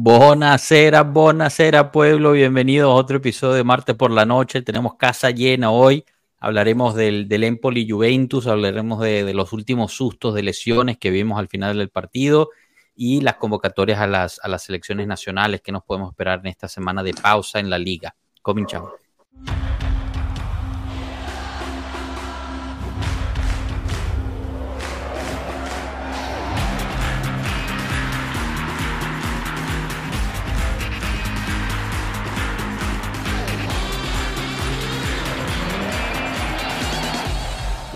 [0.00, 4.62] Bonacera, bonacera pueblo, bienvenidos a otro episodio de Martes por la Noche.
[4.62, 6.04] Tenemos casa llena hoy.
[6.38, 11.48] Hablaremos del, del Empoli Juventus, hablaremos de, los últimos sustos de lesiones que vimos al
[11.48, 12.50] final del partido
[12.94, 16.68] y las convocatorias a las, a las selecciones nacionales que nos podemos esperar en esta
[16.68, 18.14] semana de pausa en la liga.
[18.40, 18.92] Cominchamos.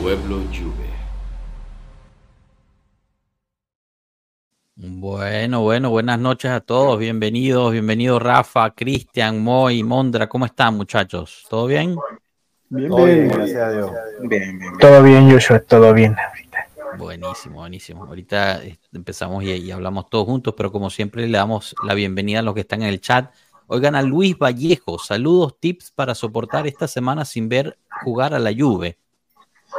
[0.02, 0.90] Pueblo Juve.
[4.74, 6.98] Bueno, bueno, buenas noches a todos.
[6.98, 10.28] Bienvenidos, bienvenido Rafa, Cristian, Moy, Mondra.
[10.28, 11.46] ¿Cómo están, muchachos?
[11.48, 11.94] ¿Todo bien?
[12.68, 13.90] Bien, bien, gracias a Dios.
[14.22, 16.68] Bien, bien, Todo bien, Joshua, todo bien ahorita.
[16.98, 18.04] Buenísimo, buenísimo.
[18.04, 22.40] Ahorita eh, empezamos y, y, hablamos todos juntos, pero como siempre le damos la bienvenida
[22.40, 23.32] a los que están en el chat.
[23.68, 28.52] Oigan a Luis Vallejo, saludos, tips para soportar esta semana sin ver jugar a la
[28.52, 28.98] Juve.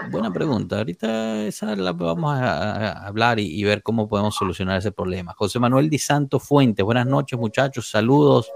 [0.09, 0.77] Buena pregunta.
[0.77, 5.33] Ahorita esa la vamos a, hablar y, ver cómo podemos solucionar ese problema.
[5.33, 8.51] José Manuel Di Santo Fuentes, buenas noches muchachos, saludos.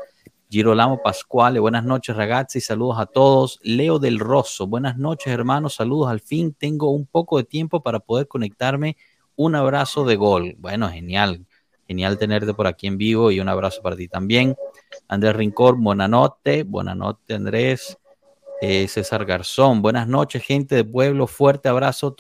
[0.50, 3.60] Girolamo Pascuale, buenas noches ragazzi, saludos a todos.
[3.64, 6.10] Leo del Rosso, buenas noches hermanos, saludos.
[6.10, 8.98] Al fin tengo un poco de tiempo para poder conectarme.
[9.36, 10.56] Un abrazo de gol.
[10.58, 11.46] Bueno, genial,
[11.88, 14.56] genial tenerte por aquí en vivo y un abrazo para ti también.
[15.08, 17.98] Andrés Rincón, buena noche, buena noche Andrés.
[18.60, 22.16] Eh, César Garzón, buenas noches, gente de pueblo, fuerte abrazo.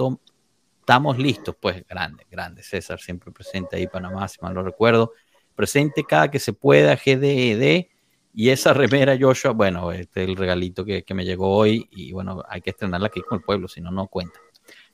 [0.80, 2.62] Estamos listos, pues, grande, grande.
[2.62, 5.14] César siempre presente ahí, Panamá, si mal no recuerdo.
[5.56, 7.88] Presente cada que se pueda, GDED.
[8.36, 11.90] Y esa remera, Joshua, bueno, este es el regalito que, me llegó hoy.
[11.92, 14.40] Y bueno, hay que estrenarla aquí con el pueblo, si no, no cuenta.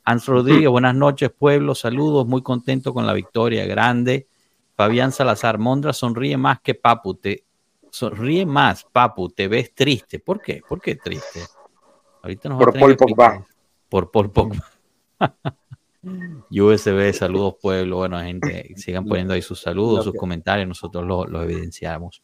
[0.05, 4.28] Hans Rodríguez, buenas noches, pueblo, saludos, muy contento con la victoria, grande.
[4.75, 7.44] Fabián Salazar, Mondra sonríe más que Papu, te,
[7.94, 10.19] sonríe más, Papu, te ves triste.
[10.19, 10.61] ¿Por qué?
[10.67, 11.41] ¿Por qué triste?
[12.23, 13.45] Ahorita nos Por Paul Pogba.
[13.88, 14.66] Por Paul Pogba.
[16.50, 17.97] USB, saludos pueblo.
[17.97, 22.23] Bueno, gente, sigan poniendo ahí sus saludos, sus comentarios, nosotros los evidenciamos.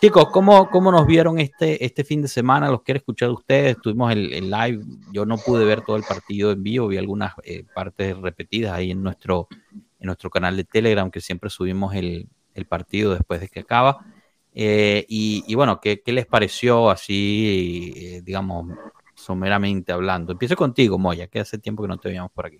[0.00, 2.70] Chicos, ¿cómo, ¿cómo, nos vieron este, este fin de semana?
[2.70, 3.80] Los quiero escuchar de ustedes.
[3.80, 7.64] Tuvimos el, live, yo no pude ver todo el partido en vivo, vi algunas eh,
[7.74, 12.66] partes repetidas ahí en nuestro, en nuestro canal de Telegram, que siempre subimos el, el
[12.66, 14.04] partido después de que acaba.
[14.54, 18.66] Eh, y, bueno, ¿qué, les pareció así, eh, digamos,
[19.14, 20.32] someramente hablando?
[20.32, 22.58] Empiezo contigo, Moya, que hace tiempo que no te veíamos por aquí.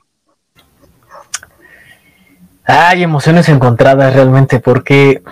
[2.65, 5.23] Hay emociones encontradas realmente, porque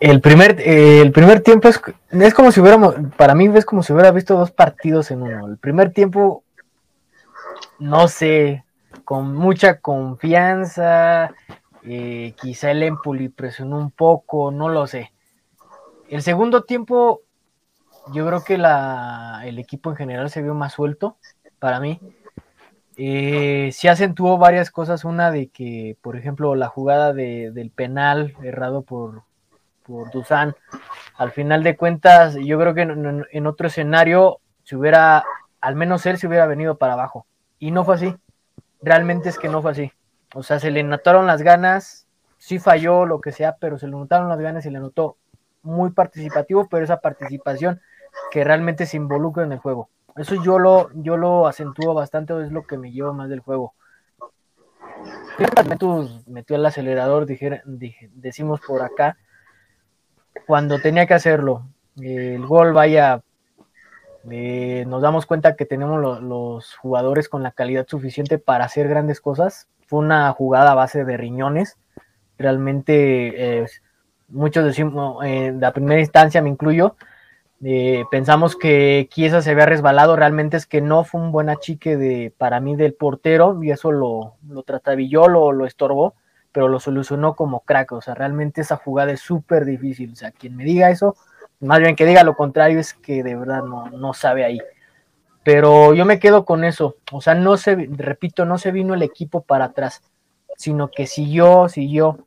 [0.00, 1.80] el primer, eh, el primer tiempo es,
[2.10, 5.46] es como si hubiéramos, para mí es como si hubiera visto dos partidos en uno.
[5.46, 6.44] El primer tiempo,
[7.78, 8.64] no sé,
[9.04, 11.34] con mucha confianza,
[11.84, 15.12] eh, quizá el Empoli presionó un poco, no lo sé.
[16.08, 17.22] El segundo tiempo,
[18.12, 21.16] yo creo que la, el equipo en general se vio más suelto
[21.58, 22.00] para mí.
[22.96, 25.04] Eh, se acentuó varias cosas.
[25.04, 29.22] Una de que, por ejemplo, la jugada del penal errado por,
[29.84, 30.54] por Dusan,
[31.16, 35.24] al final de cuentas, yo creo que en, en, otro escenario, si hubiera,
[35.60, 37.26] al menos él se hubiera venido para abajo.
[37.58, 38.14] Y no fue así.
[38.82, 39.92] Realmente es que no fue así.
[40.34, 42.06] O sea, se le notaron las ganas,
[42.38, 45.16] sí falló, lo que sea, pero se le notaron las ganas y le notó
[45.62, 47.80] muy participativo, pero esa participación
[48.30, 49.88] que realmente se involucra en el juego.
[50.16, 53.74] Eso yo lo, yo lo acentúo bastante, es lo que me lleva más del juego.
[56.26, 59.16] Metió el acelerador, decimos por acá,
[60.46, 61.66] cuando tenía que hacerlo.
[61.96, 63.22] El gol, vaya,
[64.30, 69.20] eh, nos damos cuenta que tenemos los jugadores con la calidad suficiente para hacer grandes
[69.20, 71.76] cosas, fue una jugada a base de riñones.
[72.38, 73.66] Realmente, eh,
[74.28, 76.96] muchos decimos, en eh, la primera instancia me incluyo,
[77.62, 81.98] eh, pensamos que Chiesa se había resbalado, realmente es que no fue un buen achique
[81.98, 84.64] de, para mí del portero y eso lo, lo
[85.28, 86.14] lo, lo estorbó,
[86.52, 90.30] pero lo solucionó como crack, o sea, realmente esa jugada es súper difícil, o sea,
[90.30, 91.16] quien me diga eso,
[91.60, 94.58] más bien que diga lo contrario es que de verdad no, no sabe ahí.
[95.44, 96.96] Pero yo me quedo con eso.
[97.10, 100.02] O sea, no se, repito, no se vino el equipo para atrás,
[100.56, 102.26] sino que siguió, siguió.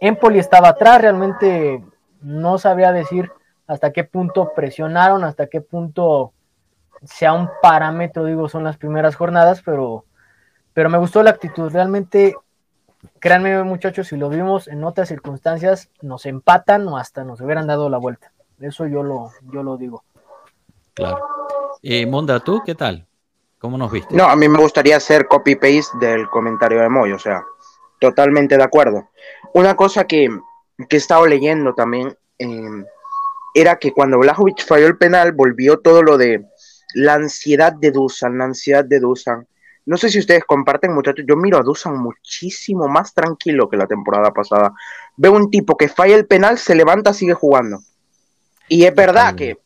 [0.00, 1.84] Empoli estaba atrás, realmente
[2.22, 3.30] no sabía decir
[3.66, 6.32] hasta qué punto presionaron, hasta qué punto
[7.02, 10.04] sea un parámetro, digo, son las primeras jornadas, pero,
[10.72, 11.70] pero me gustó la actitud.
[11.70, 12.34] Realmente,
[13.18, 17.90] créanme, muchachos, si lo vimos en otras circunstancias, nos empatan o hasta nos hubieran dado
[17.90, 18.32] la vuelta.
[18.60, 20.04] Eso yo lo, yo lo digo.
[20.94, 21.43] Claro.
[21.82, 23.06] Eh, Monda, ¿tú qué tal?
[23.58, 24.14] ¿Cómo nos viste?
[24.14, 27.44] No, a mí me gustaría hacer copy-paste del comentario de Moy, o sea,
[27.98, 29.08] totalmente de acuerdo.
[29.54, 30.28] Una cosa que
[30.88, 32.84] que he estado leyendo también em,
[33.54, 36.44] era que cuando Blajovic falló el penal, volvió todo lo de
[36.94, 39.46] la ansiedad de Dusan, la ansiedad de Dusan.
[39.86, 41.24] No sé si ustedes comparten, muchachos.
[41.28, 44.72] Yo miro a Dusan muchísimo más tranquilo que la temporada pasada.
[45.16, 47.80] Veo un tipo que falla el penal, se levanta, sigue jugando.
[48.68, 49.58] Y es verdad que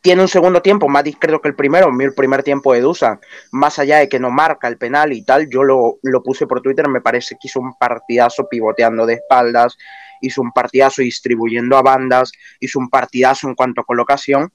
[0.00, 1.90] tiene un segundo tiempo más discreto que el primero.
[2.00, 3.20] El primer tiempo de Dusan,
[3.52, 6.60] más allá de que no marca el penal y tal, yo lo, lo puse por
[6.60, 6.88] Twitter.
[6.88, 9.76] Me parece que hizo un partidazo pivoteando de espaldas,
[10.20, 14.52] hizo un partidazo distribuyendo a bandas, hizo un partidazo en cuanto a colocación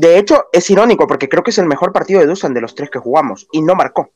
[0.00, 2.74] de hecho, es irónico porque creo que es el mejor partido de Dusan de los
[2.74, 4.10] tres que jugamos y no marcó.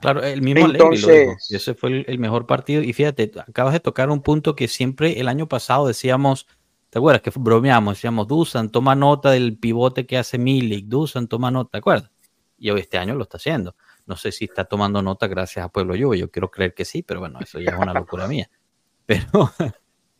[0.00, 1.36] Claro, el mismo Entonces, lo dijo.
[1.50, 2.82] Ese fue el, mejor partido.
[2.82, 6.46] Y fíjate, acabas de tocar un punto que siempre el año pasado decíamos,
[6.90, 7.22] ¿te acuerdas?
[7.22, 11.78] Que bromeamos, decíamos, Dusan, toma nota del pivote que hace Milik, Dusan, toma nota, ¿te
[11.78, 12.10] acuerdas?
[12.58, 13.76] Y hoy este año lo está haciendo.
[14.06, 17.02] No sé si está tomando nota gracias a Pueblo Yo, yo quiero creer que sí,
[17.02, 18.50] pero bueno, eso ya es una locura mía.
[19.08, 19.50] Pero,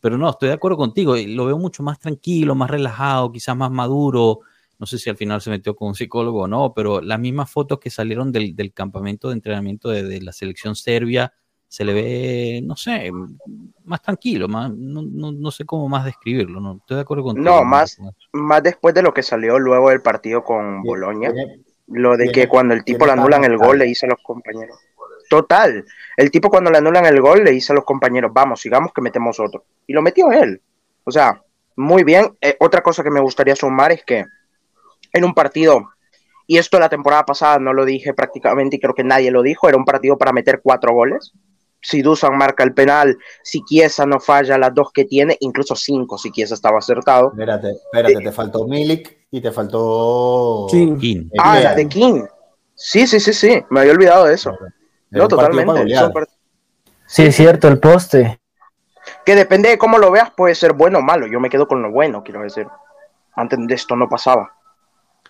[0.01, 1.15] pero no, estoy de acuerdo contigo.
[1.15, 4.39] Lo veo mucho más tranquilo, más relajado, quizás más maduro.
[4.79, 7.51] No sé si al final se metió con un psicólogo o no, pero las mismas
[7.51, 11.33] fotos que salieron del, campamento de entrenamiento de, la selección serbia
[11.69, 13.11] se le ve, no sé,
[13.85, 16.59] más tranquilo, más, no, sé cómo más describirlo.
[16.59, 17.45] No, estoy de acuerdo contigo.
[17.45, 17.99] No, más,
[18.33, 21.31] más después de lo que salió luego del partido con Boloña,
[21.87, 24.79] lo de que cuando el tipo le anulan el gol le dice a los compañeros.
[25.29, 25.85] Total.
[26.17, 29.01] El tipo cuando le anulan el gol le dice a los compañeros, vamos, sigamos que
[29.01, 29.63] metemos otro.
[29.85, 30.59] Y lo metió él.
[31.03, 31.43] O sea,
[31.75, 32.35] muy bien.
[32.41, 34.25] Eh, otra cosa que me gustaría sumar es que
[35.13, 35.91] en un partido,
[36.47, 39.69] y esto la temporada pasada no lo dije prácticamente y creo que nadie lo dijo,
[39.69, 41.31] era un partido para meter cuatro goles.
[41.81, 46.17] Si Dusan marca el penal, si Chiesa no falla las dos que tiene, incluso cinco
[46.17, 47.31] si Chiesa estaba acertado.
[47.31, 51.29] Espérate, espérate, te faltó Milik y te faltó King.
[51.37, 52.23] Ah, la de King.
[52.75, 54.57] Sí, sí, sí, sí, me había olvidado de eso.
[55.09, 55.85] No, totalmente.
[57.05, 58.39] Sí, es cierto, el poste.
[59.25, 61.27] Que depende de cómo lo veas, puede ser bueno o malo.
[61.27, 62.67] Yo me quedo con lo bueno, quiero decir.
[63.35, 64.55] Antes de esto no pasaba.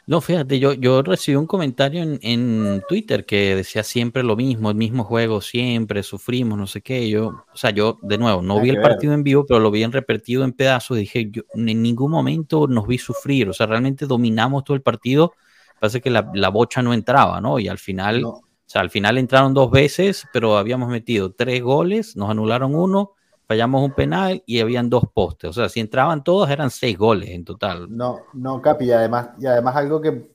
[0.09, 4.75] No, fíjate, yo, yo recibí un comentario en, Twitter que decía siempre lo mismo, el
[4.75, 7.07] mismo juego, siempre sufrimos, no sé qué.
[7.07, 9.83] Yo, o sea, yo de nuevo no vi el partido en vivo, pero lo vi
[9.83, 10.97] en repetido en pedazos.
[10.97, 15.33] Dije, yo en ningún momento nos vi sufrir, o sea, realmente dominamos todo el partido.
[15.79, 17.59] Parece que la, la bocha no entraba, ¿no?
[17.59, 18.23] Y al final.
[18.25, 23.13] O sea, al final entraron dos veces, pero habíamos metido tres goles, nos anularon uno,
[23.50, 25.50] fallamos un penal y habían dos postes.
[25.50, 27.88] O sea, si entraban todos eran seis goles en total.
[27.90, 30.30] No, no, Capi, y además, y además algo que,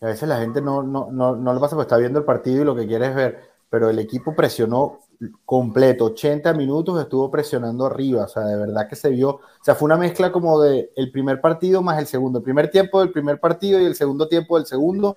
[0.00, 2.62] a veces la gente no, no, no, no lo pasa porque está viendo el partido
[2.62, 5.00] y lo que quiere es ver, pero el equipo presionó
[5.44, 9.74] completo, 80 minutos estuvo presionando arriba, o sea, de verdad que se vio, o sea,
[9.74, 13.10] fue una mezcla como de el primer partido más el segundo, el primer tiempo del
[13.10, 15.16] primer partido y el segundo tiempo del segundo,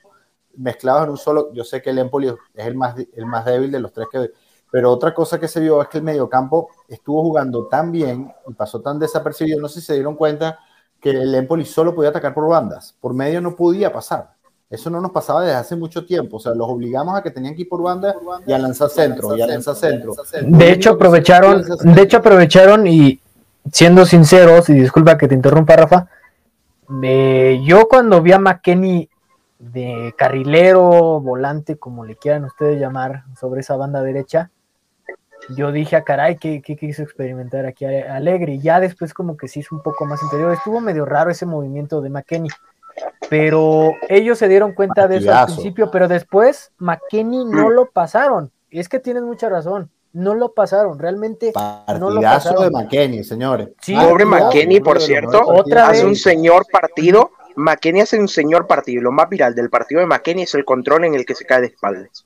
[0.55, 1.53] mezclados en un solo.
[1.53, 4.31] Yo sé que el Empoli es el más, el más débil de los tres que.
[4.71, 8.53] Pero otra cosa que se vio es que el mediocampo estuvo jugando tan bien y
[8.53, 9.61] pasó tan desapercibido.
[9.61, 10.59] No sé si se dieron cuenta
[10.99, 12.95] que el Empoli solo podía atacar por bandas.
[12.99, 14.35] Por medio no podía pasar.
[14.69, 16.37] Eso no nos pasaba desde hace mucho tiempo.
[16.37, 18.13] O sea, los obligamos a que tenían que ir por banda
[18.45, 20.13] y a lanzar centro, y a lanzar centro.
[20.43, 23.21] De hecho, aprovecharon, de hecho, aprovecharon y
[23.71, 26.07] siendo sinceros, y disculpa que te interrumpa, Rafa,
[27.63, 29.09] yo cuando vi a McKenny
[29.59, 34.51] de carrilero, volante, como le quieran ustedes llamar, sobre esa banda derecha,
[35.55, 38.53] yo dije, a ah, caray, ¿qué, quiso experimentar aquí Alegre?
[38.53, 40.51] Y ya después como que se hizo un poco más interior.
[40.51, 42.49] Estuvo medio raro ese movimiento de McKenny.
[43.29, 48.51] Pero ellos se dieron cuenta de eso al principio, pero después McKenny no lo pasaron.
[48.69, 49.91] Es que tienes mucha razón.
[50.13, 51.53] No lo pasaron, realmente
[51.99, 52.63] no lo pasaron.
[52.63, 53.69] de McKenny, señores.
[53.85, 59.01] Pobre McKenny, por cierto, ¿Otra hace un señor partido McKenny hace un señor partido.
[59.01, 61.61] Lo más viral del partido de McKenny es el control en el que se cae
[61.61, 62.23] de espaldas.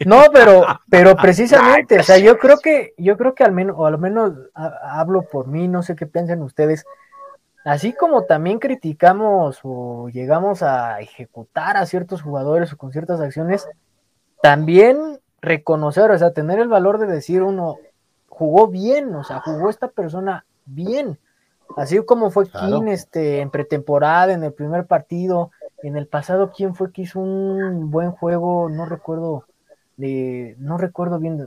[0.06, 3.86] No, pero, pero precisamente, o sea, yo creo que, yo creo que al menos, o
[3.86, 6.84] al menos hablo por mí, no sé qué piensan ustedes.
[7.64, 13.68] Así como también criticamos o llegamos a ejecutar a ciertos jugadores o con ciertas acciones,
[14.42, 17.76] también reconocer, o sea, tener el valor de decir uno
[18.28, 21.18] jugó bien, o sea, jugó esta persona bien.
[21.76, 25.50] Así como fue King este, en pretemporada, en el primer partido,
[25.82, 28.68] en el pasado, ¿quién fue que hizo un buen juego?
[28.68, 29.44] No recuerdo,
[29.96, 31.46] de, no recuerdo bien,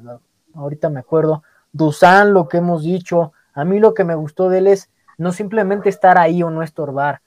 [0.54, 1.44] ahorita me acuerdo.
[1.72, 5.32] Dusan, lo que hemos dicho, a mí lo que me gustó de él es no
[5.32, 7.22] simplemente estar ahí o no estorbar,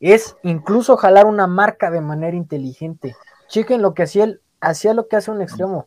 [0.00, 3.14] es incluso jalar una marca de manera inteligente.
[3.48, 5.86] Chequen lo que hacía él, hacía lo que hace un extremo,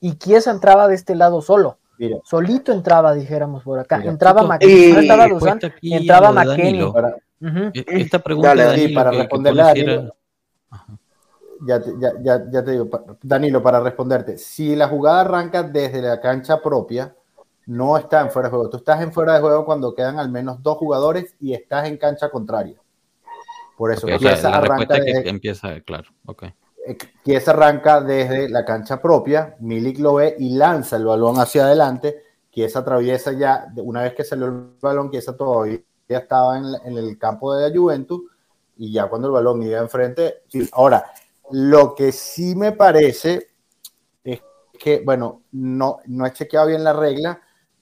[0.00, 1.78] y Kiesa entraba de este lado solo
[2.24, 4.02] Solito entraba, dijéramos por acá.
[4.02, 6.92] entraba McKenny, no estaba Dusan, entraba McKenny.
[7.40, 8.54] E-, esta pregunta
[8.94, 9.74] para responderle a
[11.64, 12.88] ya, ya, ya, ya te digo,
[13.22, 17.14] Danilo, para responderte, si la jugada arranca desde la cancha propia,
[17.66, 18.70] no está en fuera de juego.
[18.70, 21.96] Tú estás en fuera de juego cuando quedan al menos dos jugadores y estás en
[21.96, 22.80] cancha contraria.
[23.76, 26.44] Por eso, okay, o sea, la arranca desde, que empieza, claro, ok.
[27.24, 32.22] Kiesa arranca desde la cancha propia, Milik lo ve y lanza el balón hacia adelante.
[32.50, 35.80] Kiesa atraviesa ya, una vez que salió el balón, Kiesa todavía
[36.14, 38.22] estaba en, en, el campo de la Juventus
[38.76, 40.42] y ya cuando el balón iba enfrente.
[40.48, 40.68] Sí.
[40.72, 41.12] Ahora,
[41.50, 43.48] lo que sí me parece
[44.24, 44.40] es
[44.78, 47.40] que, bueno, no, no he chequeado bien la regla,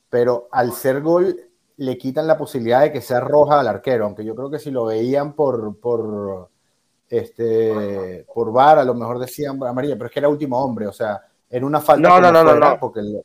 [0.09, 1.39] pero al ser gol
[1.77, 4.71] le quitan la posibilidad de que sea roja al arquero, aunque yo creo que si
[4.71, 6.49] lo veían por, por,
[7.09, 10.93] este, por VAR, a lo mejor decían amarilla, pero es que era último hombre, o
[10.93, 12.09] sea, en una falta.
[12.09, 12.79] No, no, no, no, no.
[12.79, 13.23] Porque el...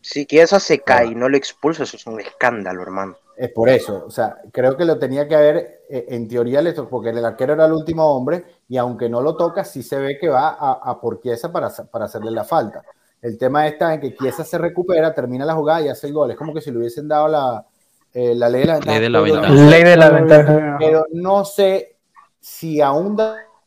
[0.00, 3.16] Si Chiesa se cae y no lo expulsa, eso es un escándalo, hermano.
[3.36, 5.56] Es por eso, o sea, creo que lo tenía que haber,
[5.88, 9.64] eh, en teoría, porque el arquero era el último hombre y aunque no lo toca,
[9.64, 12.82] sí se ve que va a, a por Chiesa para, para hacerle la falta.
[13.22, 16.30] El tema está en que Chiesa se recupera, termina la jugada y hace el gol.
[16.30, 17.64] Es como que si le hubiesen dado la,
[18.12, 18.98] eh, la ley de la ventaja.
[18.98, 19.54] Ley de la ventaja.
[19.54, 20.76] Ley de la ventaja.
[20.78, 21.96] Pero no sé
[22.40, 23.16] si aún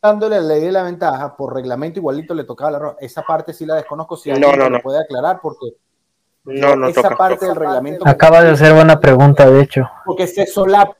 [0.01, 2.98] dándole la ley de la ventaja, por reglamento igualito le tocaba la roja.
[3.00, 4.84] Esa parte sí la desconozco, si alguien No, no, me lo no.
[4.84, 5.77] puede aclarar, porque
[6.46, 7.18] No, no esa toca.
[7.18, 9.90] parte del reglamento, Acaba de hacer buena pregunta, de hecho.
[10.06, 10.96] porque se solapan,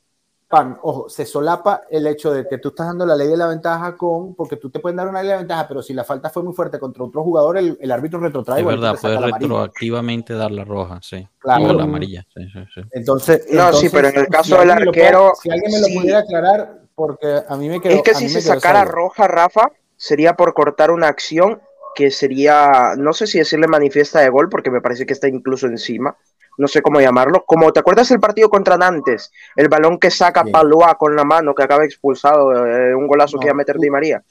[0.82, 3.96] ojo, se solapa el hecho de que tú estás dando la ley de la ventaja
[3.96, 6.30] con, porque tú te pueden dar una ley de la ventaja, pero si la falta
[6.30, 8.62] fue muy fuerte contra otro jugador, el, el árbitro retrotrae.
[8.62, 11.28] Es verdad, puedes retroactivamente dar la roja, sí.
[11.40, 11.66] Claro.
[11.66, 12.82] O la amarilla, sí, sí, sí.
[12.92, 15.86] Entonces, No, sí, pero en el caso si del puede- arquero, si alguien me lo
[15.88, 15.98] sí.
[16.00, 17.94] pudiera aclarar, porque a mí me quedó.
[17.94, 21.62] Es que si se sacara roja, Rafa, sería por cortar una acción
[21.96, 25.66] que sería, no sé si decirle manifiesta de gol, porque me parece que está incluso
[25.68, 26.16] encima,
[26.58, 27.44] no sé cómo llamarlo.
[27.46, 30.52] Como te acuerdas el partido contra Nantes, el balón que saca Sí.
[30.52, 33.76] Palois con la mano, que acaba expulsado, eh, un golazo No, que iba a meter
[33.78, 34.24] tú- Di María.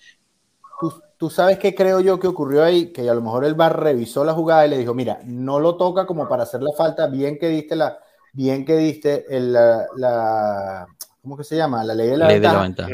[0.81, 3.81] Tú, tú sabes qué creo yo que ocurrió ahí, que a lo mejor el VAR
[3.81, 7.07] revisó la jugada y le dijo, mira, no lo toca como para hacer la falta,
[7.07, 7.99] bien que diste la,
[8.33, 10.87] bien que diste el, la, la-
[11.23, 11.85] ¿cómo que se llama?
[11.85, 12.91] La ley de la Ley de la ventaja.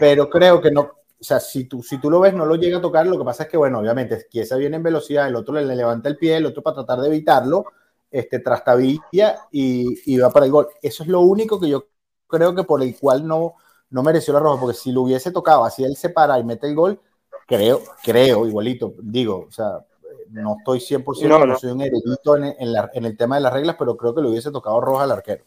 [0.00, 2.78] pero creo que no, o sea, si tú, si tú lo ves, no lo llega
[2.78, 5.54] a tocar, lo que pasa es que, bueno, obviamente, Chiesa viene en velocidad, el otro
[5.54, 7.66] le, le levanta el pie, el otro para tratar de evitarlo,
[8.10, 10.68] este, trastabilla y, y va para el gol.
[10.82, 11.86] Eso es lo único que yo
[12.26, 13.54] creo que por el cual no,
[13.90, 16.66] no mereció la roja, porque si lo hubiese tocado, así él se para y mete
[16.68, 16.98] el gol,
[17.46, 19.84] creo, creo, igualito, digo, o sea,
[20.30, 21.58] no estoy 100%, No, no, no.
[21.58, 24.22] soy un erudito en, en la- en el tema de las reglas, pero creo que
[24.22, 25.44] le hubiese tocado roja al arquero.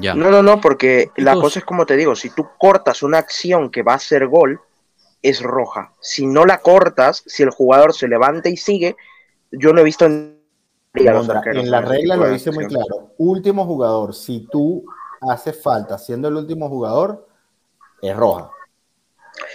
[0.00, 0.14] Ya.
[0.14, 3.70] No, no, no, porque la cosa es como te digo, si tú cortas una acción
[3.70, 4.60] que va a ser gol,
[5.22, 5.92] es roja.
[6.00, 8.96] Si no la cortas, si el jugador se levanta y sigue,
[9.50, 10.40] yo no he visto en,
[10.94, 13.14] a los Mondra, arqueros en la regla lo dice muy claro.
[13.18, 14.84] Último jugador, si tú
[15.20, 17.26] haces falta siendo el último jugador,
[18.02, 18.50] es roja.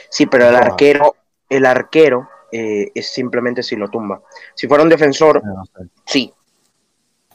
[0.10, 0.66] Sí, pero el Roja.
[0.66, 1.16] arquero,
[1.50, 4.22] el arquero eh, es simplemente si lo tumba.
[4.56, 5.42] Si fuera un defensor,
[6.06, 6.34] sí.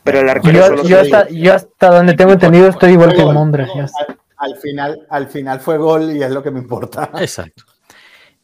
[0.05, 3.15] Pero el arquero Yo, solo yo se- hasta, yo hasta donde tengo entendido estoy igual
[3.15, 3.67] que el Mondra.
[3.75, 7.11] Al, al final, al final fue gol y es lo que me importa.
[7.19, 7.65] Exacto.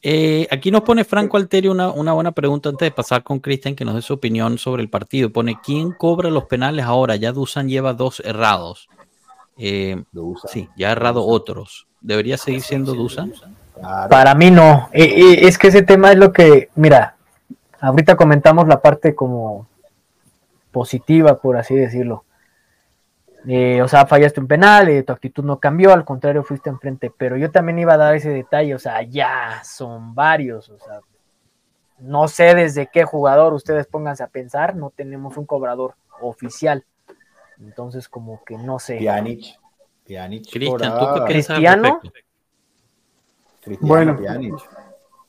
[0.03, 3.75] Eh, aquí nos pone Franco Alterio una, una buena pregunta antes de pasar con Cristian
[3.75, 5.31] que nos dé su opinión sobre el partido.
[5.31, 7.17] Pone, ¿quién cobra los penales ahora?
[7.17, 8.89] Ya Dusan lleva dos errados.
[9.59, 10.03] Eh,
[10.51, 11.87] sí, ya ha errado otros.
[12.01, 13.35] ¿Debería seguir siendo Dusan?
[13.75, 14.09] Claro.
[14.09, 14.89] Para mí no.
[14.93, 17.17] Eh, eh, es que ese tema es lo que, mira,
[17.79, 19.69] ahorita comentamos la parte como
[20.71, 22.25] positiva, por así decirlo.
[23.47, 27.11] Eh, o sea, fallaste un penal, eh, tu actitud no cambió, al contrario, fuiste enfrente.
[27.17, 31.01] Pero yo también iba a dar ese detalle, o sea, ya son varios, o sea,
[31.99, 36.85] no sé desde qué jugador ustedes pónganse a pensar, no tenemos un cobrador oficial.
[37.61, 38.99] Entonces, como que no sé.
[38.99, 39.59] Pjanic.
[40.07, 42.01] Pjanic Cristian, ¿tú qué Cristiano?
[43.61, 44.17] Cristiano Bueno.
[44.17, 44.55] Pjanic.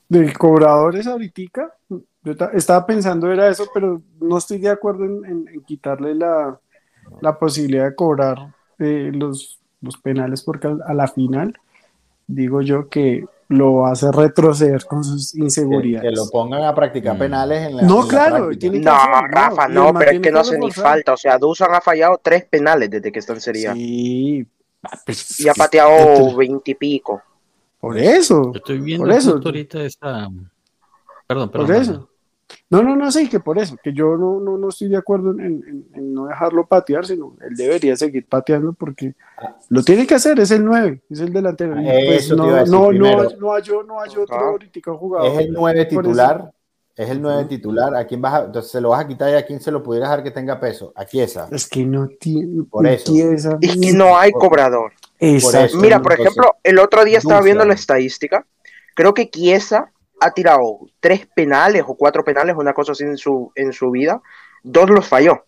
[0.08, 1.74] De cobradores ahorita,
[2.24, 6.14] yo ta- estaba pensando era eso, pero no estoy de acuerdo en, en- en quitarle
[6.14, 6.58] la,
[7.20, 11.54] la posibilidad de cobrar eh, los, los penales porque al- a la final
[12.26, 16.16] digo yo que lo hace retroceder con sus Que, que inseguridades.
[16.16, 17.18] lo pongan a practicar Mm.
[17.18, 18.60] penales en la No, en claro, práctica.
[18.60, 21.12] tiene que No, hacer, Rafa, no, pero es que no hace ni falta.
[21.12, 23.72] O sea, Dusan ha fallado tres penales desde que está en Serie.
[23.74, 24.46] Sí,
[25.04, 27.20] pues, Y ha pateado veintipico.
[27.78, 29.38] Por eso, Yo estoy viendo Por eso.
[29.44, 30.28] ahorita esa.
[31.26, 31.66] Perdón, perdón.
[31.66, 32.08] por eso.
[32.70, 35.30] No, no, no, sí, que por eso, que yo no, no, no estoy de acuerdo
[35.32, 39.14] en, en- en no dejarlo patear, sino él debería seguir pateando porque
[39.68, 41.74] lo tiene que hacer, es el 9, es el delantero.
[41.76, 45.32] Ah, pues, no, no, no, no hay, no hay otro ahorita jugador.
[45.32, 46.52] Es el 9 Por titular.
[46.94, 47.94] Es el 9 titular.
[47.96, 49.82] ¿A quién vas a, entonces se lo vas a quitar y a quién se lo
[49.82, 50.92] pudiera dejar que tenga peso?
[50.94, 51.48] A Chiesa.
[51.50, 52.64] Es que no tiene.
[52.64, 53.12] Por eso.
[53.62, 54.92] Es que no hay cobrador.
[55.18, 55.66] Exacto.
[55.66, 55.78] eso.
[55.78, 58.44] Mira, por ejemplo, el otro día estaba viendo la estadística.
[58.94, 59.90] Creo que Chiesa
[60.22, 64.20] ha tirado tres penales o cuatro penales, una cosa así en su, en su vida,
[64.62, 65.44] dos los falló.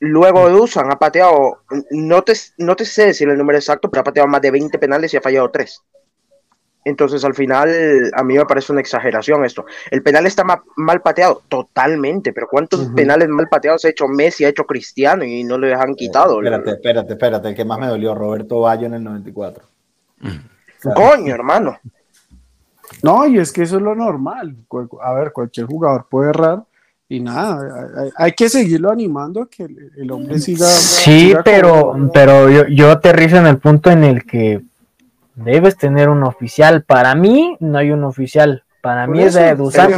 [0.00, 4.04] Luego Dusan ha pateado, no te, no te sé decir el número exacto, pero ha
[4.04, 5.82] pateado más de 20 penales y ha fallado tres.
[6.84, 7.70] Entonces, al final,
[8.12, 9.64] a mí me parece una exageración esto.
[9.90, 10.44] El penal está
[10.76, 15.44] mal pateado, totalmente, pero ¿cuántos penales mal pateados ha hecho Messi, ha hecho Cristiano y
[15.44, 16.42] no le han quitado?
[16.42, 19.64] Espérate, espérate, espérate, el que más me dolió, Roberto Bayo en el 94.
[20.94, 21.78] Coño, hermano.
[23.02, 24.56] No, y es que eso es lo normal.
[25.02, 26.64] A ver, cualquier jugador puede errar
[27.08, 30.66] y nada, hay, que seguirlo animando a que el, hombre siga.
[30.66, 34.62] Sí, pero, pero yo, yo aterrizo en el punto en el que
[35.34, 36.82] debes tener un oficial.
[36.84, 38.64] Para mí no hay un oficial.
[38.80, 39.92] Para mí es de Dusan.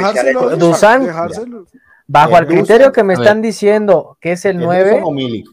[0.58, 1.08] Dusan,
[2.06, 5.02] bajo el criterio que me están diciendo que es el 9,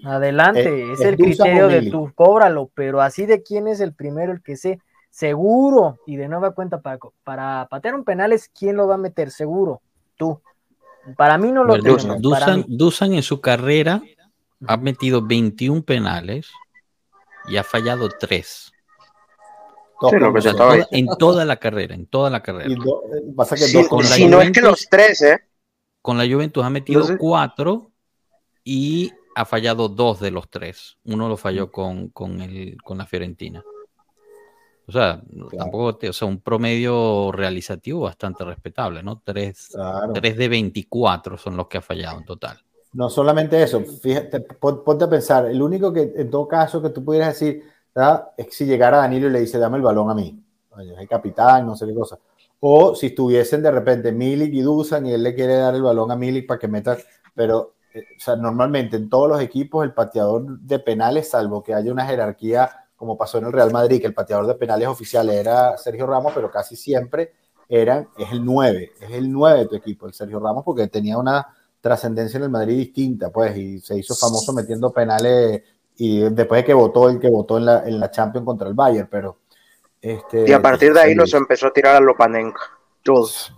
[0.05, 4.41] adelante, es, el criterio de tu cóbralo, pero así de quién es el primero, el
[4.41, 4.79] que sé,
[5.13, 8.97] seguro, y de nueva cuenta, para, para patear un penal es quién lo va a
[8.97, 9.81] meter, seguro,
[10.17, 10.41] tú.
[11.15, 12.15] Para mí no lo tengo.
[12.19, 14.01] Dusan, Dusan en su carrera
[14.65, 16.49] ha metido 21 penales
[17.47, 18.73] y ha fallado 3
[20.91, 22.75] en toda la carrera, en toda la carrera.
[24.03, 25.39] si no es que los tres, ¿eh?
[26.01, 27.91] Con la Juventus ha metido cuatro
[28.63, 30.97] y ha fallado dos de los tres.
[31.05, 33.63] Uno lo falló con, con, el, con la Fiorentina.
[34.85, 35.21] O sea,
[35.57, 39.21] tampoco, o sea, un promedio realizativo bastante respetable, ¿no?
[39.23, 39.71] Tres,
[40.21, 42.59] de 24 son los que ha fallado en total.
[42.91, 47.03] No solamente eso, fíjate, ponte a pensar, el único que en todo caso que tú
[47.03, 47.63] pudieras decir,
[48.37, 50.37] es si llegara Danilo y le dice, dame el balón a mí,
[50.79, 52.19] es el capitán, no sé qué cosa.
[52.59, 56.11] O si estuviesen de repente Milik y Dusan y él le quiere dar el balón
[56.11, 56.97] a Milik para que meta,
[57.33, 61.73] pero eh, o sea, normalmente en todos los equipos el pateador de penales, salvo que
[61.73, 65.29] haya una jerarquía como pasó en el Real Madrid, que el pateador de penales oficial
[65.29, 67.33] era Sergio Ramos, pero casi siempre
[67.67, 71.17] eran, es el 9, es el 9 de tu equipo, el Sergio Ramos, porque tenía
[71.17, 71.45] una
[71.81, 75.63] trascendencia en el Madrid distinta, pues, y se hizo famoso metiendo penales
[75.97, 78.73] y después de que votó el que votó en la, en la Champions contra el
[78.73, 79.39] Bayern, pero...
[80.01, 82.61] Este, y a partir de ahí nos empezó a tirar a Lopanenka,
[83.03, 83.53] todos.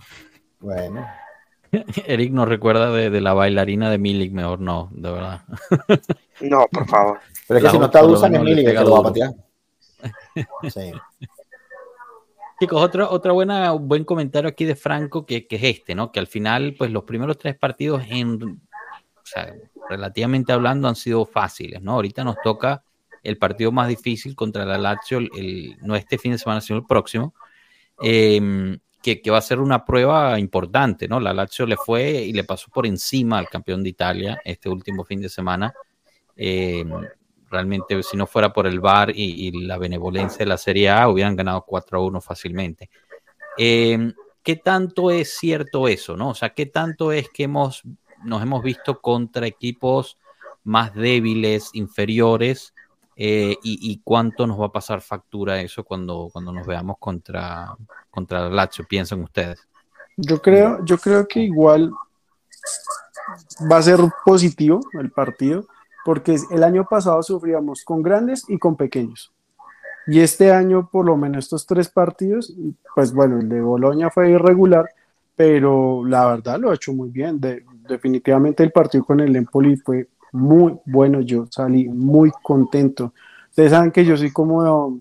[0.59, 1.05] Bueno.
[2.07, 5.41] Eric nos recuerda de, la bailarina de Milik, mejor no, de verdad.
[6.41, 7.19] No, por favor.
[7.47, 9.33] Pero es que si no está Dusan en Milik, que lo va a patear.
[10.69, 10.91] Sí.
[12.59, 16.11] Chicos, otro, otra buena, buen comentario aquí de Franco que, que, es este, ¿no?
[16.11, 19.53] Que al final, pues los primeros tres partidos en, o sea,
[19.89, 21.93] relativamente hablando, han sido fáciles, ¿no?
[21.93, 22.83] Ahorita nos toca
[23.23, 26.85] el partido más difícil contra la Lazio, el, no este fin de semana, sino el
[26.85, 27.33] próximo,
[27.99, 31.19] em, que, va a ser una prueba importante, ¿no?
[31.19, 35.03] La Lazio le fue y le pasó por encima al campeón de Italia este último
[35.03, 35.73] fin de semana.
[36.35, 36.89] Em,
[37.55, 41.35] realmente, si no fuera por el VAR y, la benevolencia de la Serie A, hubieran
[41.35, 42.89] ganado 4 a 1 fácilmente.
[43.57, 44.13] Em,
[44.43, 46.29] ¿Qué tanto es cierto eso, no?
[46.29, 47.83] O sea, ¿qué tanto es que hemos
[48.23, 50.17] nos hemos visto contra equipos
[50.63, 52.73] más débiles, inferiores,
[53.17, 57.73] eh, y, cuánto nos va a pasar factura eso cuando, cuando nos veamos contra,
[58.11, 59.65] contra Lazio, piensan ustedes.
[60.17, 61.91] Yo creo, yo creo que igual
[63.71, 65.65] va a ser positivo el partido,
[66.05, 69.33] porque el año pasado sufríamos con grandes y con pequeños.
[70.05, 72.55] Y este año, por lo menos estos tres partidos,
[72.93, 74.87] pues bueno, el de Boloña fue irregular,
[75.35, 77.41] pero la verdad lo ha hecho muy bien.
[77.89, 81.21] definitivamente el partido con el Empoli fue muy bueno.
[81.21, 83.11] Yo salí muy contento.
[83.49, 84.99] Ustedes saben que yo soy como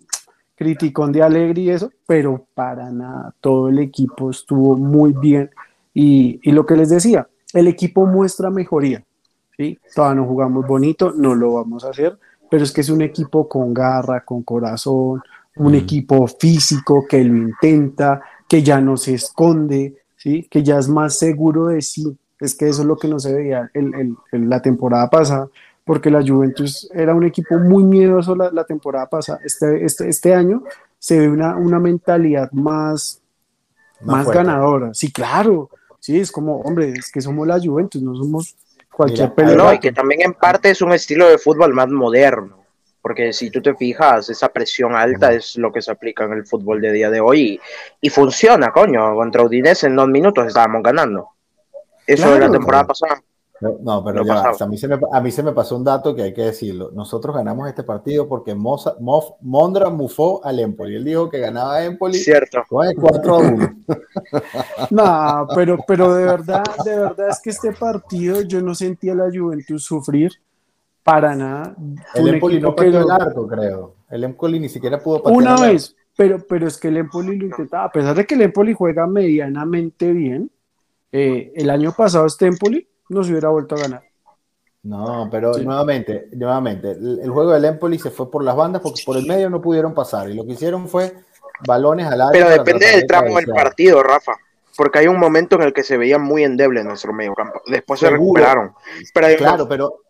[0.55, 3.35] criticón de alegre y eso, pero para nada.
[3.43, 5.51] Todo el equipo estuvo muy bien.
[5.93, 9.05] Y, y lo que les decía, el equipo muestra mejoría.
[9.57, 9.79] ¿Sí?
[9.95, 12.19] Todavía no jugamos bonito, no lo vamos a hacer,
[12.51, 15.23] pero es que es un equipo con garra, con corazón,
[15.57, 15.77] un mm.
[15.77, 19.95] equipo físico que lo intenta, que ya no se esconde,
[20.51, 22.17] que ya es más seguro de sí.
[22.41, 25.49] Es que eso es lo que no se veía en, la temporada pasada,
[25.85, 29.39] porque la Juventus era un equipo muy miedoso la, temporada pasada.
[29.45, 30.63] Este, este, este, año
[30.99, 33.21] se ve una, una mentalidad más,
[34.01, 34.93] más, ganadora.
[34.95, 35.71] Sí, claro.
[36.01, 38.57] Sí, es como, hombre, es que somos la Juventus, no somos
[38.95, 39.57] cualquier pelota.
[39.57, 42.65] No, y que también en parte es un estilo de fútbol más moderno
[43.05, 46.47] porque si tú te fijas, esa presión alta es lo que se aplica en el
[46.47, 47.61] fútbol de día de hoy
[48.01, 49.15] y, funciona, coño.
[49.15, 51.29] Contra Udinese en dos minutos estábamos ganando.
[52.07, 53.23] Eso de la temporada pasada.
[53.81, 56.23] No, pero ya, a, mí se me, a mí se me pasó un dato que
[56.23, 56.91] hay que decirlo.
[56.93, 60.97] Nosotros ganamos este partido porque Mondra mufó al Empoli.
[60.97, 62.19] Él dijo que ganaba Empoli.
[62.19, 62.63] Cierto.
[62.69, 63.77] 4 a 1.
[64.91, 69.17] no, pero, pero de verdad, de verdad es que este partido yo no sentía a
[69.17, 70.33] la Juventus sufrir
[71.03, 71.77] para nada.
[72.15, 73.95] El Empoli no pateó el arco, creo.
[74.11, 77.47] El Empoli ni siquiera pudo patear Una vez, pero, pero es que el Empoli lo
[77.47, 80.51] intentaba, a pesar de que el Empoli juega medianamente bien,
[81.13, 84.03] eh, el año pasado este Empoli no se hubiera vuelto a ganar.
[84.83, 89.03] No, pero nuevamente, nuevamente, el, el, juego del Empoli se fue por las bandas porque
[89.05, 91.15] por el medio no pudieron pasar y lo que hicieron fue
[91.67, 92.33] balones al área.
[92.33, 94.33] Pero depende del tramo del partido, Rafa.
[94.77, 97.63] Porque hay un momento en el que se veían muy endeble en nuestro medio campo.
[97.67, 98.75] Después se recuperaron.
[99.15, 100.01] Pero claro, pero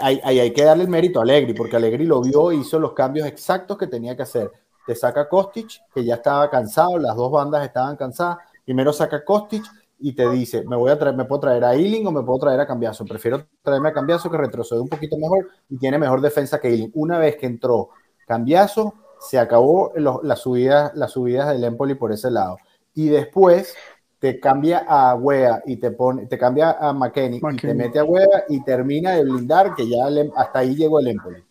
[0.00, 2.78] ahí hay, hay, que darle el mérito a Allegri, porque Allegri lo vio e hizo
[2.78, 4.52] los cambios exactos que tenía que hacer.
[4.86, 8.38] Te saca Kostic, que ya estaba cansado, las dos bandas estaban cansadas.
[8.64, 9.64] Primero saca Kostic
[9.98, 12.38] y te dice, me voy a traer, me puedo traer a Ealing o me puedo
[12.38, 13.04] traer a Cambiazo.
[13.04, 16.90] Prefiero traerme a Cambiazo que retrocede un poquito mejor y tiene mejor defensa que Ealing.
[16.94, 17.90] Una vez que entró
[18.26, 22.58] Cambiazo, se acabó las subidas, las subidas del Empoli por ese lado
[22.94, 23.74] y después
[24.18, 28.04] te cambia a Wea y te pone, te cambia a McKenny, y te mete a
[28.04, 31.44] Wea y termina de blindar que ya hasta ahí llegó el Empoli.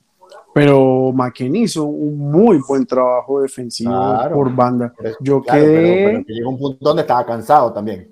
[0.54, 3.94] Pero McKenny hizo un muy buen trabajo defensivo
[4.34, 4.94] por banda.
[5.22, 6.24] Yo quedé.
[6.28, 8.12] llegó un punto donde estaba cansado también.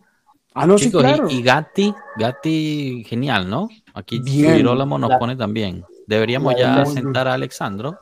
[0.55, 1.29] Ah, no, sí, claro.
[1.29, 3.69] Y, Gatti, Gatti, genial, ¿no?
[3.93, 5.85] Aquí Girolamo nos pone también.
[6.07, 7.99] Deberíamos ya sentar a Alexandro.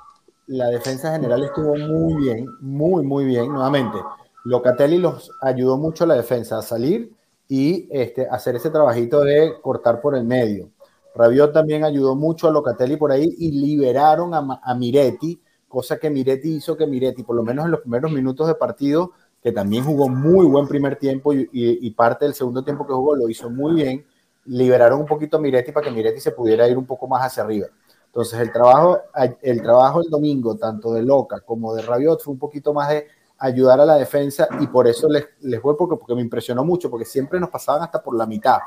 [0.48, 3.98] La defensa general estuvo muy bien, muy, muy bien, nuevamente
[4.44, 7.14] Locatelli los ayudó mucho a la defensa a salir
[7.48, 10.70] y este, hacer ese trabajito de cortar por el medio.
[11.16, 16.56] Rabiot también ayudó mucho a Locatelli por ahí y liberaron a, Miretti, cosa que Miretti
[16.56, 19.12] hizo que Miretti, por lo menos en los primeros minutos de partido,
[19.44, 23.28] que también jugó muy buen primer tiempo y, parte del segundo tiempo que jugó lo
[23.28, 24.06] hizo muy bien,
[24.46, 27.44] liberaron un poquito a Miretti para que Miretti se pudiera ir un poco más hacia
[27.44, 27.68] arriba.
[28.06, 29.00] Entonces el trabajo,
[29.42, 33.08] el trabajo el domingo, tanto de Loca como de Rabiot, fue un poquito más de
[33.40, 36.90] ayudar a la defensa y por eso les, les voy porque, porque me impresionó mucho,
[36.90, 38.60] porque siempre nos pasaban hasta por la mitad.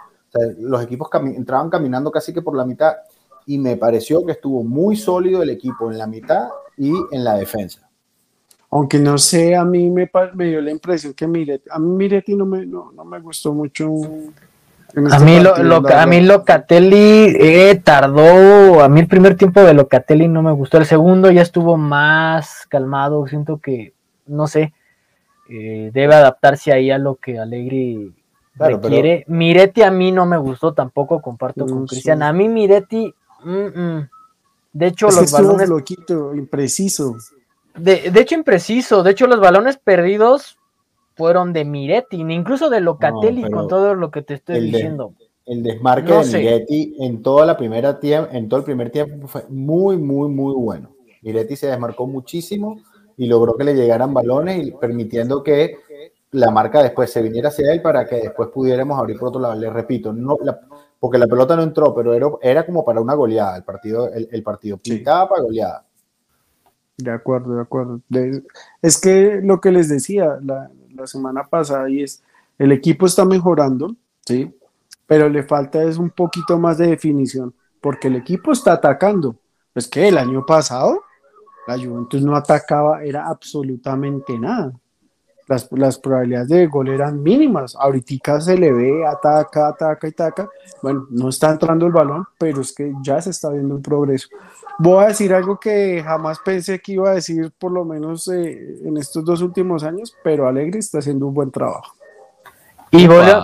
[0.58, 2.96] los equipos entraban caminando casi que por la mitad
[3.46, 7.36] y me pareció que estuvo muy sólido el equipo en la mitad y en la
[7.36, 7.85] defensa.
[8.76, 12.34] Aunque no sé, a mí me, me dio la impresión que Miretti, a mí Miretti
[12.34, 13.90] no me, no, me gustó mucho.
[14.94, 19.62] Este a, mí lo, lo, a mí Locatelli eh, tardó, a mí el primer tiempo
[19.62, 23.94] de Locatelli no me gustó, el segundo ya estuvo más calmado, siento que
[24.26, 24.74] no sé,
[25.48, 28.14] eh, debe adaptarse ahí a lo que Alegri
[28.56, 29.24] requiere.
[29.26, 32.22] Miretti a mí no me gustó tampoco, comparto con Cristian.
[32.22, 35.66] A mí Miretti, de hecho los balones...
[35.66, 37.16] Loquito, impreciso.
[37.76, 40.58] De, hecho impreciso, de hecho los balones perdidos
[41.14, 45.14] fueron de Miretti, incluso de Locatelli con todo lo que te estoy diciendo.
[45.46, 49.96] el desmarque de Miretti en toda la primera en todo el primer tiempo fue muy,
[49.96, 50.90] muy, muy bueno.
[51.22, 52.80] Miretti se desmarcó muchísimo
[53.16, 55.76] y logró que le llegaran balones y permitiendo que
[56.32, 59.54] la marca después se viniera hacia él para que después pudiéramos abrir por otro lado.
[59.54, 60.36] Le repito, no,
[61.00, 64.42] porque la pelota no entró, pero era, era como para una goleada el partido, el,
[64.42, 65.85] partido pintaba para goleada.
[66.98, 68.00] De acuerdo, de acuerdo.
[68.80, 70.70] es que lo que les decía la,
[71.06, 72.22] semana pasada y es,
[72.58, 74.54] el equipo está mejorando, ¿sí?
[75.06, 79.36] Pero le falta es un poquito más de definición, porque el equipo está atacando.
[79.74, 81.02] Es que el año pasado
[81.66, 84.72] la Juventus no atacaba, era absolutamente nada.
[85.48, 87.76] Las, las, probabilidades de gol eran mínimas.
[87.76, 90.48] Ahorita se le ve, ataca, ataca y ataca.
[90.82, 94.28] Bueno, no está entrando el balón, pero es que ya se está viendo un progreso.
[94.78, 98.76] Voy a decir algo que jamás pensé que iba a decir, por lo menos eh,
[98.84, 101.94] en estos dos últimos años, pero Alegre está haciendo un buen trabajo.
[102.90, 103.42] Y volvió,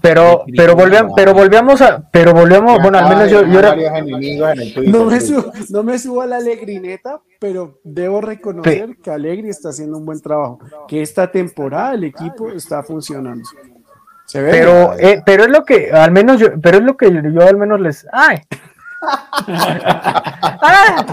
[0.00, 3.74] pero, pero volvíamos, pero volvíamos a, pero volvíamos, bueno, al menos yo, yo era,
[4.86, 9.70] no me, subo, no me subo a la alegrineta, pero debo reconocer que Alegri está
[9.70, 13.48] haciendo un buen trabajo, que esta temporada el equipo está funcionando.
[14.24, 14.50] ¿Se ve?
[14.50, 17.56] Pero, eh, pero es lo que, al menos yo, pero es lo que yo al
[17.56, 18.38] menos les, ay.
[19.02, 21.06] ¡Ah!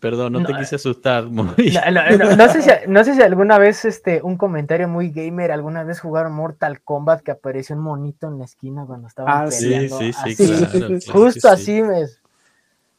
[0.00, 1.30] Perdón, no, te quise asustar.
[1.30, 7.22] No, sé si, alguna vez este, un comentario muy gamer, alguna vez jugaron Mortal Kombat
[7.22, 9.98] que apareció un monito en la esquina cuando estaban ah, peleando.
[9.98, 12.20] Sí, sí, sí, Justo así, ves.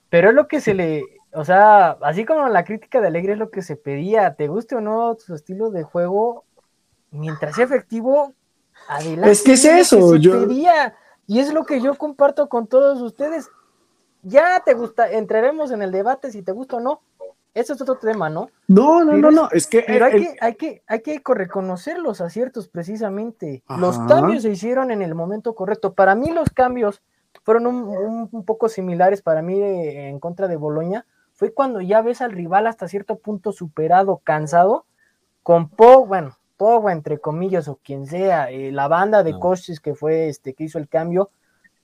[0.10, 3.39] Pero es lo que se le, o sea, así como la crítica de Alegre es
[3.39, 6.45] lo que se pedía, te guste o no su estilo de juego,
[7.12, 8.34] mientras sea efectivo,
[8.89, 9.32] adelante.
[9.32, 10.45] Es que es eso, yo...
[11.28, 13.49] Y es lo que yo comparto con todos ustedes
[14.23, 17.02] ya te gusta, entraremos en el debate si te gusta o no.
[17.54, 18.49] Eso es otro tema, ¿no?
[18.67, 19.84] No, no, no, no, es que...
[19.86, 23.63] Pero hay, que, hay, que, hay que reconocer los aciertos precisamente.
[23.78, 25.93] Los cambios se hicieron en el momento correcto.
[25.93, 27.02] Para mí los cambios
[27.43, 31.06] fueron un, poco similares para mí en contra de Boloña.
[31.34, 34.86] Fue cuando ya ves al rival hasta cierto punto superado, cansado,
[35.41, 39.95] con Po, bueno, Pogba entre comillas o quien sea, eh, la banda de coches que
[39.95, 41.32] fue este que hizo el cambio,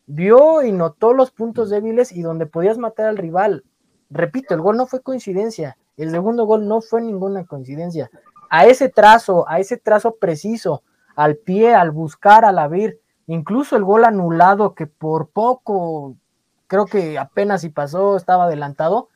[0.05, 3.63] vio y notó los puntos débiles y donde podías matar al rival.
[4.09, 8.11] repito, el gol no fue coincidencia, el segundo gol no fue ninguna coincidencia.
[8.49, 10.83] A ese trazo, a ese trazo preciso,
[11.15, 16.17] al pie, al buscar, al abrir, incluso el gol anulado que por poco,
[16.67, 19.07] creo que apenas si pasó, estaba adelantado,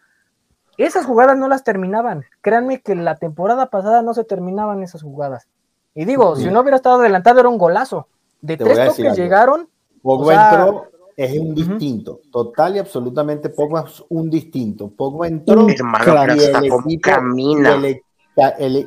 [0.83, 2.23] esas jugadas no las terminaban.
[2.41, 5.47] Créanme que la temporada pasada no se terminaban esas jugadas.
[5.93, 8.07] Y digo, si no hubiera estado adelantado era un golazo.
[8.41, 9.67] De tres toques llegaron.
[10.01, 10.85] Pogba entró,
[11.17, 14.89] es un distinto, total y absolutamente Pogba es un distinto.
[14.89, 17.77] Pogba entró y, el equipo, camina.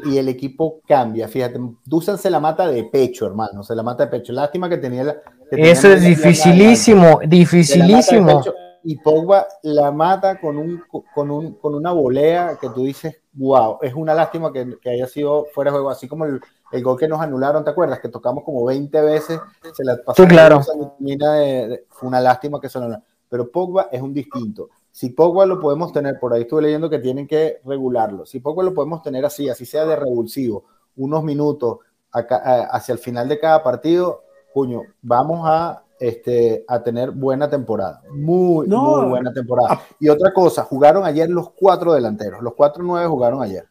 [0.02, 1.28] Y el, equipo cambia.
[1.28, 4.32] Fíjate, Dusan se la mata de pecho, hermano, se la mata de pecho.
[4.32, 5.16] Lástima que tenía la.
[5.50, 8.42] Eso es dificilísimo, dificilísimo
[8.84, 10.82] y Pogba la mata con, un,
[11.14, 15.06] con, un, con una volea que tú dices, wow, es una lástima que, que haya
[15.06, 16.40] sido fuera de juego, así como el,
[16.72, 18.00] el, gol que nos anularon, ¿te acuerdas?
[18.00, 19.40] Que tocamos como 20 veces,
[19.72, 20.22] se la pasó.
[20.22, 20.60] Sí, claro.
[20.62, 23.02] fue una lástima que eso no.
[23.28, 24.68] Pero Pogba es un distinto.
[24.90, 28.26] Si Pogba lo podemos tener, por ahí estuve leyendo que tienen que regularlo.
[28.26, 30.64] Si Pogba lo podemos tener así, así sea de revulsivo,
[30.96, 31.78] unos minutos
[32.10, 38.02] acá, hacia el final de cada partido, puño, vamos a este, a tener buena temporada.
[38.10, 39.80] Muy, muy buena temporada.
[40.00, 42.42] Y otra cosa, jugaron ayer los cuatro delanteros.
[42.42, 43.68] Los cuatro nueve jugaron ayer.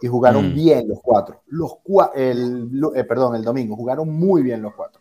[0.00, 0.54] Y jugaron mm.
[0.54, 1.42] bien los cuatro.
[1.48, 1.78] Los
[2.14, 3.74] el, eh, perdón, el domingo.
[3.74, 5.00] Jugaron muy bien los cuatro.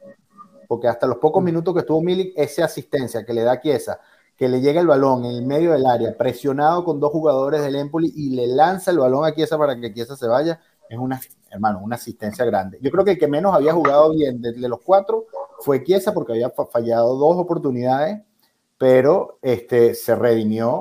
[0.67, 1.45] Porque hasta los pocos mm.
[1.45, 3.99] minutos que estuvo Milik, esa asistencia que le da a Chiesa,
[4.35, 7.75] que le llega el balón en el medio del área, presionado con dos jugadores del
[7.75, 11.19] Empoli y le lanza el balón a Chiesa para que Chiesa se vaya, es una,
[11.49, 12.79] hermano, una asistencia grande.
[12.81, 15.25] Yo creo que el que menos había jugado bien de, los cuatro
[15.59, 18.21] fue Chiesa porque había fallado dos oportunidades,
[18.77, 20.71] pero este, se redimió,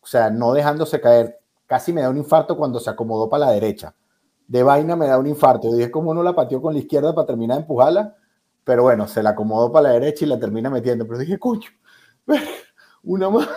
[0.00, 1.38] o sea, no dejándose caer.
[1.66, 3.94] Casi me da un infarto cuando se acomodó para la derecha.
[4.46, 5.70] De vaina me da un infarto.
[5.70, 8.16] Yo dije, ¿cómo no la pateó con la izquierda para terminar de empujarla?
[8.64, 11.06] Pero bueno, se la acomodó para la derecha y la termina metiendo.
[11.06, 11.68] Pero dije, coño,
[13.02, 13.48] una más.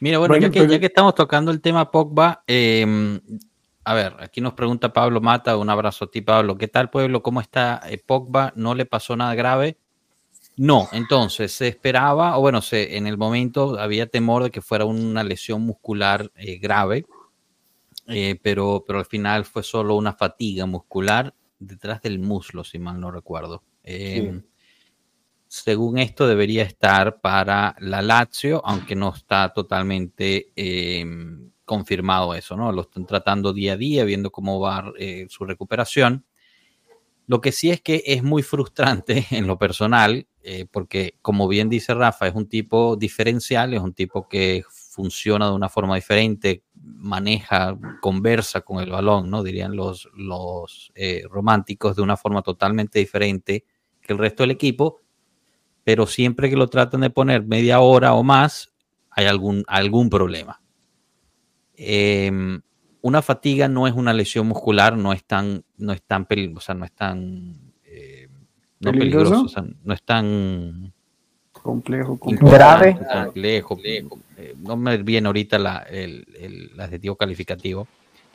[0.00, 3.20] Mira, bueno, ya, que, ya, que, estamos tocando el tema Pogba, eh,
[3.84, 7.22] a ver, aquí nos pregunta Pablo Mata, un abrazo a ti Pablo, ¿qué tal pueblo?
[7.22, 8.52] ¿Cómo está eh, Pogba?
[8.56, 9.78] ¿No le pasó nada grave?
[10.56, 14.84] No, entonces se esperaba, o bueno, se, en el momento había temor de que fuera
[14.84, 17.06] una lesión muscular eh, grave,
[18.06, 23.00] eh, pero, pero al final fue solo una fatiga muscular detrás del muslo, si mal
[23.00, 23.62] no recuerdo.
[23.82, 24.42] Em,
[25.46, 32.70] según esto debería estar para la Lazio, aunque no está totalmente em, confirmado eso, ¿no?
[32.70, 36.26] Lo están tratando día a día, viendo cómo va eh, su recuperación.
[37.26, 41.70] Lo que sí es que es muy frustrante en lo personal, eh, porque como bien
[41.70, 46.62] dice Rafa, es un tipo diferencial, es un tipo que funciona de una forma diferente,
[46.74, 49.42] maneja, conversa con el balón, ¿no?
[49.42, 53.64] Dirían los, los eh, románticos de una forma totalmente diferente
[54.02, 55.00] que el resto del equipo,
[55.84, 58.74] pero siempre que lo tratan de poner media hora o más,
[59.08, 60.61] hay algún, algún problema.
[61.76, 62.60] Em,
[63.00, 66.84] una fatiga no es una lesión muscular, no es tan, no es tan peligroso, no
[66.84, 68.28] es tan eh,
[68.80, 69.46] no peligroso,
[69.82, 70.92] no es tan
[71.50, 77.86] complejo, grave, complejo, eh, no me viene ahorita la, el, el, adjetivo calificativo.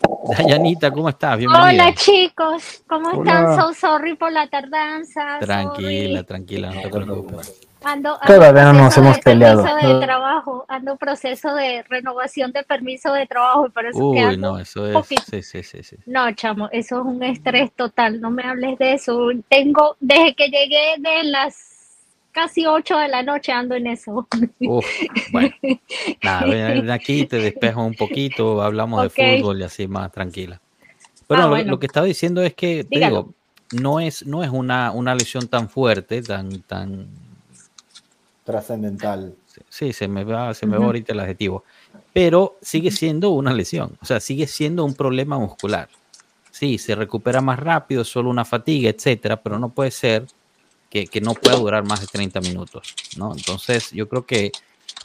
[0.38, 1.38] Dayanita, ¿cómo estás?
[1.38, 1.86] Bienvenida.
[1.86, 3.56] Hola chicos, ¿cómo están?
[3.56, 5.40] So sorry por la tardanza.
[5.40, 7.67] Tranquila, tranquila, no te preocupes.
[7.88, 9.64] Ando, Todavía no nos hemos peleado.
[9.64, 13.70] De trabajo, ando proceso de renovación de permiso de trabajo.
[13.70, 15.08] Por eso Uy, no, eso es.
[15.26, 18.20] Sí, sí, sí, No, chamo, eso es un estrés total.
[18.20, 19.30] No me hables de eso.
[19.48, 24.28] Tengo, desde que llegué de las casi 8 de la noche ando en eso.
[24.60, 24.86] Uf,
[25.32, 25.56] bueno,
[26.24, 30.60] nada, aquí te despejo un poquito, hablamos de fútbol y así más tranquila.
[31.26, 33.34] Pero ah, lo, que estaba diciendo es que, te digo,
[33.72, 37.27] no es, no es una, una lesión tan fuerte, tan, tan
[38.48, 39.36] trascendental.
[39.68, 41.66] Sí, se me va, se me va ahorita el adjetivo.
[42.14, 45.90] Pero sigue siendo una lesión, o sea, sigue siendo un problema muscular.
[46.50, 50.26] Sí, se recupera más rápido, solo una fatiga, etcétera, pero no puede ser
[50.90, 53.34] que, que, no pueda durar más de 30 minutos, ¿no?
[53.36, 54.54] Entonces, yo creo que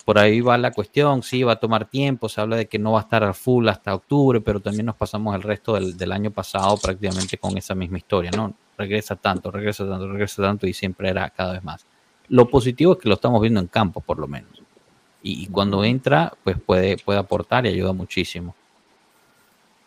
[0.04, 2.92] por ahí va la cuestión, sí, va a tomar tiempo, se habla de que no
[2.92, 6.12] va a estar al full hasta octubre, pero también nos pasamos el resto del, del
[6.12, 8.54] año pasado prácticamente con esa misma historia, ¿no?
[8.78, 11.84] Regresa tanto, regresa tanto, regresa tanto y siempre era cada vez más.
[12.28, 14.50] Lo positivo es que lo estamos viendo en campo, por lo menos.
[15.24, 18.56] Y, cuando entra, pues puede, puede aportar y ayuda muchísimo.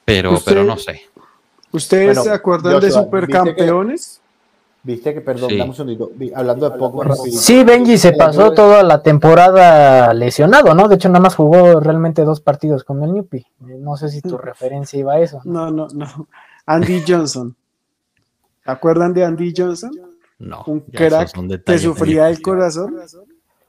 [0.05, 1.01] Pero, pero no sé.
[1.71, 4.21] ¿Ustedes se acuerdan de Supercampeones?
[4.85, 7.39] Viste que, perdón, damos un segundito, hablando de poco rápido.
[7.39, 10.87] Sí, Benji se pasó toda la temporada lesionado, ¿no?
[10.87, 13.43] De hecho, nada más jugó realmente dos partidos con el Newpi.
[13.59, 15.41] No sé si tu referencia iba a eso.
[15.43, 16.27] No, no, no.
[16.67, 17.55] Andy Johnson.
[18.63, 19.91] ¿Se acuerdan de Andy Johnson?
[20.39, 20.63] No.
[20.67, 21.31] Un crack
[21.65, 22.95] que sufría el corazón.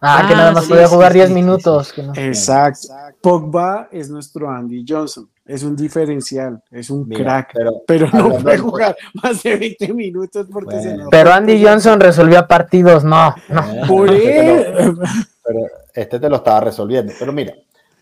[0.01, 1.41] Ah, que Ah, nada más sí, podía jugar sí, 10 sí, sí.
[1.41, 1.93] minutos.
[1.93, 2.13] que no.
[2.15, 2.89] Exacto.
[3.21, 5.29] Pogba es nuestro Andy Johnson.
[5.47, 7.51] Es un diferencial, es un Mira, crack.
[7.55, 11.03] pero, Pero no puede de- jugar más de 20 minutos porque se Bueno.
[11.05, 13.61] nos Pero Andy Johnson resolvía partidos, no, no.
[13.75, 14.43] Eh, Por este te
[14.85, 14.99] lo- él.
[15.45, 15.61] pero
[15.95, 17.13] este te lo estaba resolviendo.
[17.19, 17.55] Pero mira,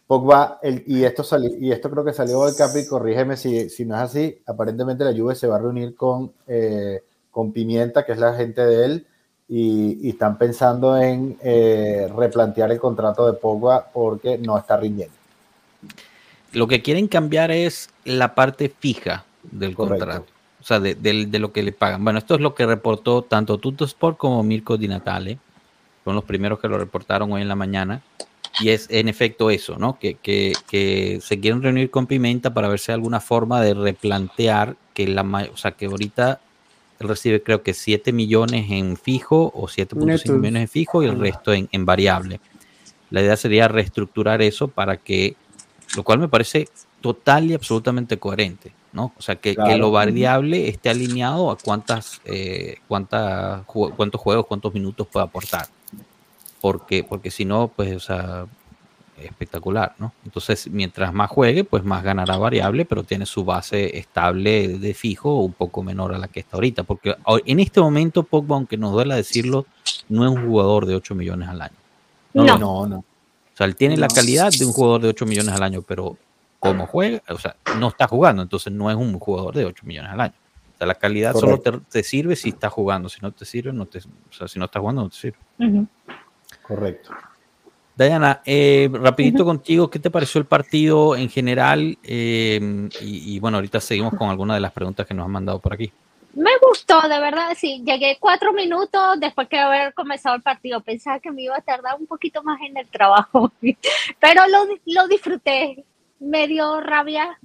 [0.06, 3.84] Pogba, el, y, esto sali- y esto creo que salió del Capi, corrígeme si, si
[3.84, 7.02] no es así, aparentemente la Juve se va a reunir con, eh,
[7.34, 9.06] con Pimienta, que es la gente de él,
[9.48, 15.14] y, y están pensando en eh, replantear el contrato de Pogba porque no está rindiendo.
[16.52, 20.06] Lo que quieren cambiar es la parte fija del Correcto.
[20.06, 20.26] contrato.
[20.60, 20.94] O sea, de,
[21.38, 22.02] lo que le pagan.
[22.04, 25.38] Bueno, esto es lo que reportó tanto Tutto Sport como Mirko Di Natale.
[26.04, 28.00] Son los primeros que lo reportaron hoy en la mañana.
[28.60, 29.98] Y es en efecto eso, ¿no?
[29.98, 33.74] Que, que- que se quieren reunir con Pimenta para ver si hay alguna forma de
[33.74, 36.40] replantear que la o sea, que ahorita
[37.00, 40.36] él recibe creo que 7 millones en fijo o 7.5 Netos.
[40.36, 42.40] millones en fijo y el resto en, en variable.
[43.10, 45.36] La idea sería reestructurar eso para que,
[45.96, 46.68] lo cual me parece
[47.00, 49.12] total y absolutamente coherente, ¿no?
[49.18, 55.06] O sea, que, lo variable esté alineado a cuántas, eh, cuántas, cuántos juegos, cuántos minutos
[55.06, 55.66] puede aportar.
[56.62, 58.46] Porque, porque si no, pues, o sea,
[59.18, 60.12] espectacular, ¿no?
[60.24, 65.40] Entonces, mientras más juegue, pues más ganará variable, pero tiene su base estable de fijo
[65.40, 66.82] un poco menor a la que está ahorita.
[66.82, 69.66] Porque en este momento, Pogba, aunque nos duela decirlo,
[70.08, 71.76] no es un jugador de 8 millones al año.
[72.32, 72.58] No, No.
[72.58, 72.96] No, no.
[72.98, 76.18] O sea, él tiene la calidad de un jugador de 8 millones al año, pero
[76.58, 80.10] como juega, o sea, no está jugando, entonces no es un jugador de 8 millones
[80.10, 80.34] al año.
[80.74, 83.72] O sea, la calidad solo te, te sirve si está jugando, si no te sirve,
[83.72, 85.38] no te, o sea, si no está jugando, no te sirve.
[86.62, 87.10] Correcto.
[87.96, 91.96] Diana, eh, rapidito contigo, ¿qué te pareció el partido en general?
[92.02, 95.60] Eh, y, y bueno, ahorita seguimos con algunas de las preguntas que nos han mandado
[95.60, 95.92] por aquí.
[96.34, 97.82] Me gustó, de verdad, sí.
[97.86, 100.80] Llegué cuatro minutos después que haber comenzado el partido.
[100.80, 103.52] Pensaba que me iba a tardar un poquito más en el trabajo,
[104.20, 105.84] pero lo, lo disfruté.
[106.18, 107.38] Me dio rabia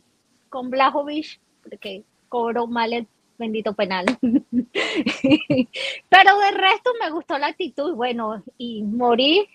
[0.50, 3.08] con Blajovic porque cobró mal el
[3.38, 4.06] bendito penal.
[4.22, 7.94] pero de resto me gustó la actitud.
[7.94, 9.48] Bueno, y morí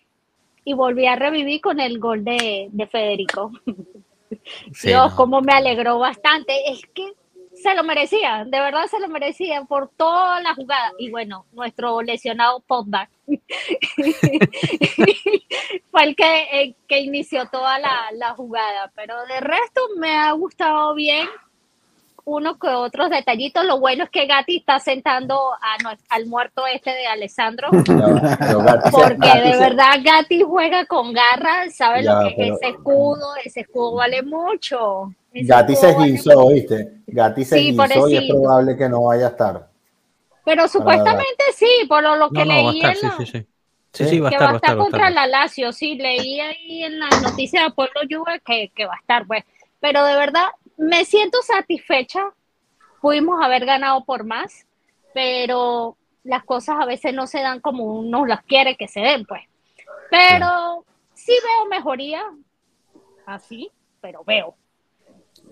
[0.65, 3.53] y volví a revivir con el gol de, de Federico.
[4.73, 5.17] Sí, Dios, no.
[5.17, 6.71] cómo me alegró bastante.
[6.71, 7.13] Es que
[7.55, 10.93] se lo merecía, de verdad se lo merecía por toda la jugada.
[10.99, 13.09] Y bueno, nuestro lesionado Pogba
[15.91, 18.93] fue el que, el que inició toda la, la jugada.
[18.95, 21.29] Pero de resto me ha gustado bien
[22.27, 23.65] uno que otros detallitos.
[23.65, 25.77] Lo bueno es que Gatti está sentando a
[26.09, 27.69] al muerto este de Alessandro.
[27.71, 32.71] Porque Gatti de verdad Gatti juega con garras, sabe Ya, lo que pero- es ese
[32.71, 35.13] escudo, ese escudo vale mucho.
[35.33, 36.93] Ese Gatti se vale esguinzó, ¿viste?
[37.07, 39.69] Gatti se Sí, y es probable que no vaya a estar.
[40.45, 43.47] Pero supuestamente sí, por lo, lo que No, leí estar, en sí, la- sí, sí.
[43.93, 44.11] Sí, Sí.
[44.11, 46.99] sí, va a que estar, va a estar contra la Lazio, sí, leí ahí en
[46.99, 49.45] la noticia de Pueblo Juve que, que va a estar, pues.
[49.79, 52.33] Pero de verdad, me siento satisfecha.
[53.01, 54.67] Pudimos haber ganado por más,
[55.13, 59.27] pero las cosas a veces no se dan como uno las quiere que se den,
[59.27, 59.43] pues.
[60.11, 62.23] Pero sí veo mejoría,
[63.27, 64.55] así, pero veo.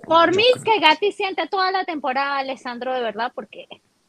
[0.04, 3.66] Por mí, que Gatti siente toda la temporada, Alessandro, de verdad, porque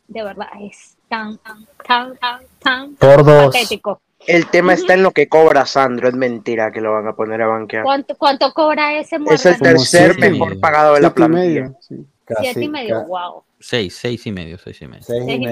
[0.08, 3.46] de verdad es tan, tan, tan, tan, tan Por dos.
[3.48, 4.02] patético.
[4.28, 7.42] El tema está en lo que cobra Sandro, es mentira que lo van a poner
[7.42, 7.84] a banquear.
[7.84, 10.32] ¿Cuánto, cuánto cobra ese Es el tercer siete.
[10.32, 11.42] mejor pagado de la plantilla.
[11.44, 12.06] medio, sí.
[12.26, 13.44] Casi, Siete y medio, wow.
[13.60, 15.04] Seis, seis y medio, seis y medio.
[15.04, 15.46] Seis y Seis y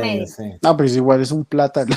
[0.44, 0.58] medio.
[0.62, 1.96] No, pues igual es un plátano.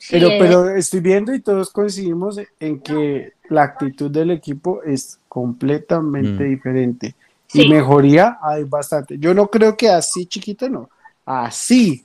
[0.00, 5.18] Sí, Pero, pero estoy viendo y todos coincidimos en que la actitud del equipo es
[5.28, 6.48] completamente Mm.
[6.50, 7.14] diferente.
[7.48, 7.62] Sí.
[7.62, 9.16] Y mejoría hay bastante.
[9.18, 10.88] Yo no creo que así chiquito, no.
[11.24, 12.04] Así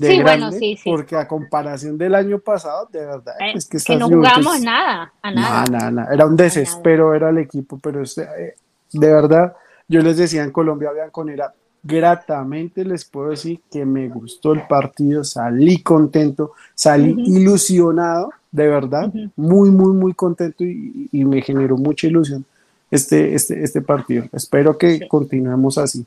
[0.00, 0.90] de Sí, bueno, sí, sí.
[0.90, 5.30] porque a comparación del año pasado, de verdad, eh, es que, no jugamos nada, a
[5.30, 5.64] nada.
[5.90, 6.08] Nada.
[6.10, 8.54] Era un desespero, era el equipo, pero este, eh,
[8.92, 9.54] de verdad,
[9.86, 15.22] yo les decía en Colombia, Bianconera, gratamente les puedo decir que me gustó el partido,
[15.22, 22.06] salí contento, salí ilusionado, de verdad, muy, muy, muy contento y, y me generó mucha
[22.06, 22.46] ilusión
[22.90, 24.24] este, este, este partido.
[24.32, 26.06] Espero que continuemos así.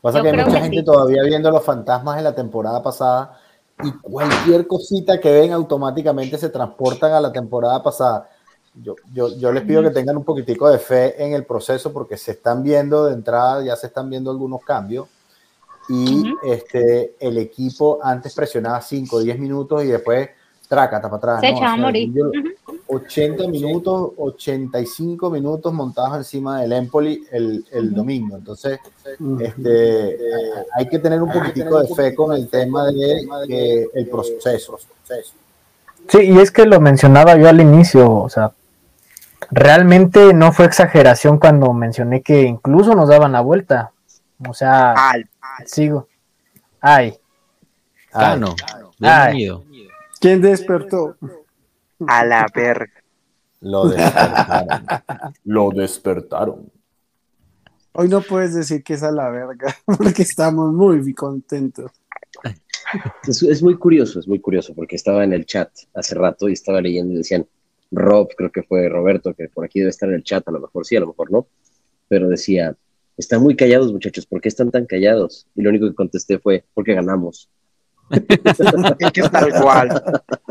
[0.00, 0.84] Pasa Yo que hay mucha que gente sí.
[0.84, 3.38] todavía viendo los fantasmas de la temporada pasada
[3.82, 8.28] y cualquier cosita que ven automáticamente se transportan a la temporada pasada.
[8.74, 12.16] Yo, yo, yo les pido que tengan un poquitico de fe en el proceso porque
[12.16, 15.08] se están viendo de entrada, ya se están viendo algunos cambios
[15.88, 16.38] y Ujú.
[16.42, 20.28] este, el equipo antes presionaba 5 o 10 minutos y después
[20.68, 21.40] trácata para atrás.
[21.40, 21.56] Se ¿no?
[21.56, 22.12] echaba O a morir.
[22.12, 22.76] yo- Ujú.
[22.88, 28.36] 80 minutos, 85 minutos montados encima del Empoli el, domingo.
[28.36, 28.78] Entonces,
[29.40, 30.18] este, eh,
[30.76, 34.78] hay que tener un poquitico de fe con el tema de que el proceso.
[36.08, 38.52] Sí, y es que lo mencionaba yo al inicio, o sea,
[39.50, 43.90] realmente no fue exageración cuando mencioné que incluso nos daban la vuelta.
[44.48, 45.28] O sea, Al-
[45.64, 46.06] sigo.
[46.80, 47.16] Ay,
[48.12, 48.54] Cano,
[49.02, 49.50] Ay.
[50.20, 51.16] ¿Quién despertó?
[52.06, 53.02] a la verga.
[53.60, 54.84] Lo despertaron.
[55.44, 56.72] Lo despertaron.
[57.92, 61.90] Hoy no puedes decir que es a la verga, porque estamos muy contentos.
[63.26, 66.52] Es, es muy curioso, es muy curioso, porque estaba en el chat hace rato y
[66.52, 67.46] estaba leyendo y decían,
[67.90, 70.60] Rob, creo que fue Roberto, que por aquí debe estar en el chat, a lo
[70.60, 71.48] mejor sí, a lo mejor no,
[72.08, 72.76] pero decía,
[73.16, 75.46] están muy callados muchachos, ¿por qué están tan callados?
[75.54, 77.48] Y lo único que contesté fue, porque ganamos.
[78.10, 80.02] Es que es tal cual.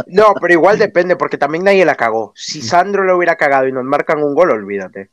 [0.08, 2.34] No, pero igual depende, porque también nadie la cagó.
[2.36, 5.10] Si Sandro lo hubiera cagado y nos marcan un gol, olvídate.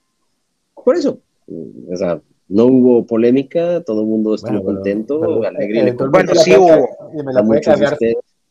[0.74, 1.18] Por eso,
[1.48, 5.92] o sea, no hubo polémica, todo el mundo estuvo Bueno, pero- contento, pero- alegre.
[5.92, 6.88] Bueno, la sí hubo.
[7.24, 7.96] me la.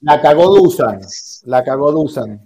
[0.01, 0.99] La cagó Dusan.
[1.45, 2.41] La cagó Dusan.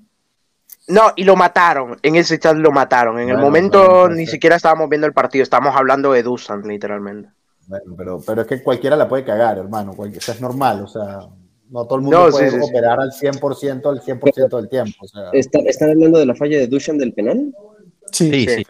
[0.87, 1.97] No, y lo mataron.
[2.03, 3.17] En ese chat lo mataron.
[3.19, 7.29] En el momento bueno, ni siquiera estábamos viendo el partido, estábamos hablando de Dusan, literalmente.
[7.67, 9.93] Bueno, pero, pero es que cualquiera la puede cagar, hermano.
[10.13, 10.81] Eso es normal.
[10.83, 11.19] O sea,
[11.69, 12.69] no todo el mundo No, sí, puede sí, sí.
[12.69, 15.05] operar al 100% al 100% del tiempo.
[15.05, 17.53] O sea, ¿Está- ¿Están hablando de la falla de Duchan del penal?
[18.11, 18.55] Sí, Sí, Sí.
[18.57, 18.65] sí.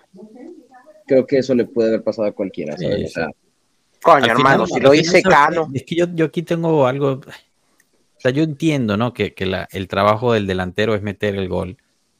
[1.08, 2.96] Creo que eso le puede haber pasado a cualquiera, ¿sabes?
[2.98, 3.28] Sí, O sea,
[4.02, 5.68] Coño, Al hermano, final- si lo ¿sabes Cano.
[5.74, 7.14] Es que yo, yo aquí tengo algo.
[7.14, 9.14] O sea, yo entiendo, ¿no?
[9.14, 11.78] Que, que la- el trabajo del delantero es meter el gol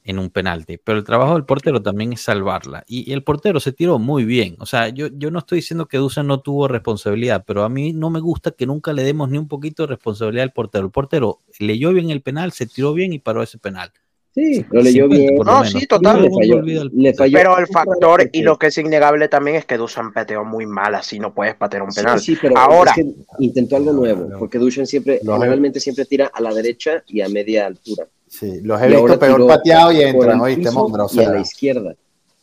[0.08, 2.84] en un penalti, pero el trabajo del portero también es salvarla.
[2.88, 4.56] Y, y el portero se tiró muy bien.
[4.60, 7.92] O sea, yo, yo no estoy diciendo que Dusan no tuvo responsabilidad, pero a mí
[7.92, 10.86] no me gusta que nunca le demos ni un poquito de responsabilidad al portero.
[10.86, 13.92] El portero leyó bien el penal, se tiró bien y paró ese penal.
[14.36, 15.36] sí, lo leyó 50 bien.
[15.38, 15.70] No, menos.
[15.72, 16.22] sí, total.
[16.22, 17.38] Le falló, le falló.
[17.40, 20.94] Pero el factor y lo que es innegable también es que Dusan pateó muy mal,
[20.94, 22.20] así no puedes patear un Sí, penal.
[22.20, 22.92] sí, pero Ahora.
[22.92, 27.02] es que intentó algo nuevo, porque Duchan siempre, Lo- generalmente siempre tira a la derecha
[27.08, 28.08] y a media altura.
[28.40, 31.06] Sí, los he visto peor pateado y entran, ¿oíste, Mondra?
[31.06, 31.96] O y a la izquierda.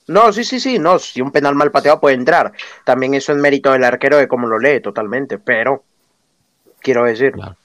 [0.09, 2.53] No, sí, sí, sí, no, si un penal mal pateado puede entrar.
[2.85, 5.85] También eso es mérito del arquero de cómo lo lee totalmente, pero
[6.81, 7.57] quiero decir, Claro.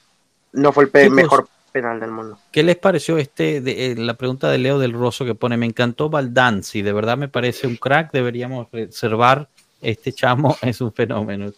[0.53, 1.15] no fue el pe- Chicos.
[1.15, 2.37] mejor penal del mundo.
[2.51, 5.57] ¿Qué les pareció este de, eh, la pregunta de Leo del Rosso que pone?
[5.57, 9.49] Me encantó Baldanzi, de verdad me parece un crack, deberíamos reservar.
[9.81, 11.51] Este chamo es un fenómeno.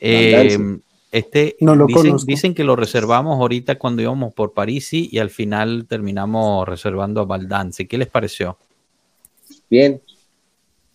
[0.00, 0.58] Eh.
[1.14, 1.86] Este No lo
[2.26, 7.24] dicen, que lo reservamos ahorita cuando íbamos por Parisi y al final terminamos reservando a
[7.24, 7.86] Baldanzi.
[7.86, 8.58] ¿Qué les pareció?
[9.70, 10.02] Bien,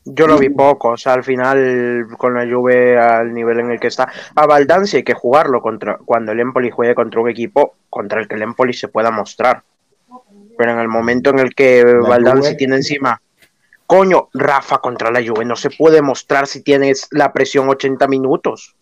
[0.03, 3.80] Yo lo vi poco, o sea, al final con la Juve al nivel en el
[3.80, 7.76] que está, a Baldanzi hay que jugarlo contra cuando el Empoli juegue contra un equipo
[7.89, 9.63] contra el que el Empoli se pueda mostrar.
[10.57, 12.55] Pero en el momento en el que Baldanzi Juve.
[12.55, 13.22] tiene encima,
[13.86, 18.76] coño, Rafa contra la Juve no se puede mostrar si tienes la presión 80 minutos.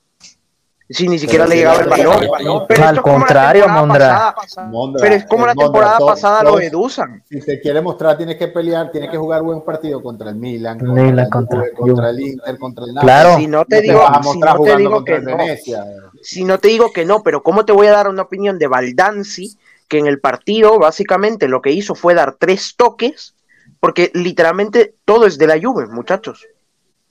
[0.90, 2.66] Si ni siquiera Pero le llegaba el balón.
[2.68, 4.34] Pero Al contrario, Mondra.
[4.34, 4.68] pasada.
[4.70, 7.24] Mondra, Pero es como la Mondra, temporada pasada lo todos- de Dusan.
[7.30, 10.80] Si te quiere mostrar, tienes que pelear, tienes que jugar buen partido contra el Milan,
[10.80, 11.92] contra, Milan, el, contra Juve, Juve.
[11.92, 13.06] contra el Inter, contra el Napoli.
[13.12, 13.36] Claro.
[13.38, 15.38] Si no te No digo, si no te digo que no.
[15.38, 15.86] Venecia.
[16.22, 18.68] si no te digo que no, pero ¿cómo te voy a dar una opinión de
[18.68, 19.58] Baldanzi
[19.90, 23.34] que en el partido básicamente lo que hizo fue dar tres toques?
[23.82, 26.48] Porque literalmente todo es de la Juve, muchachos.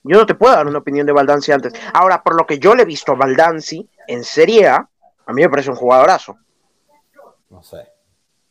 [0.09, 1.73] Yo no te puedo dar una opinión de Baldanzi antes.
[1.93, 4.89] Ahora, por lo que yo le he visto a Baldanzi en Serie A,
[5.27, 6.37] a mí me parece un jugadorazo.
[7.51, 7.89] No sé.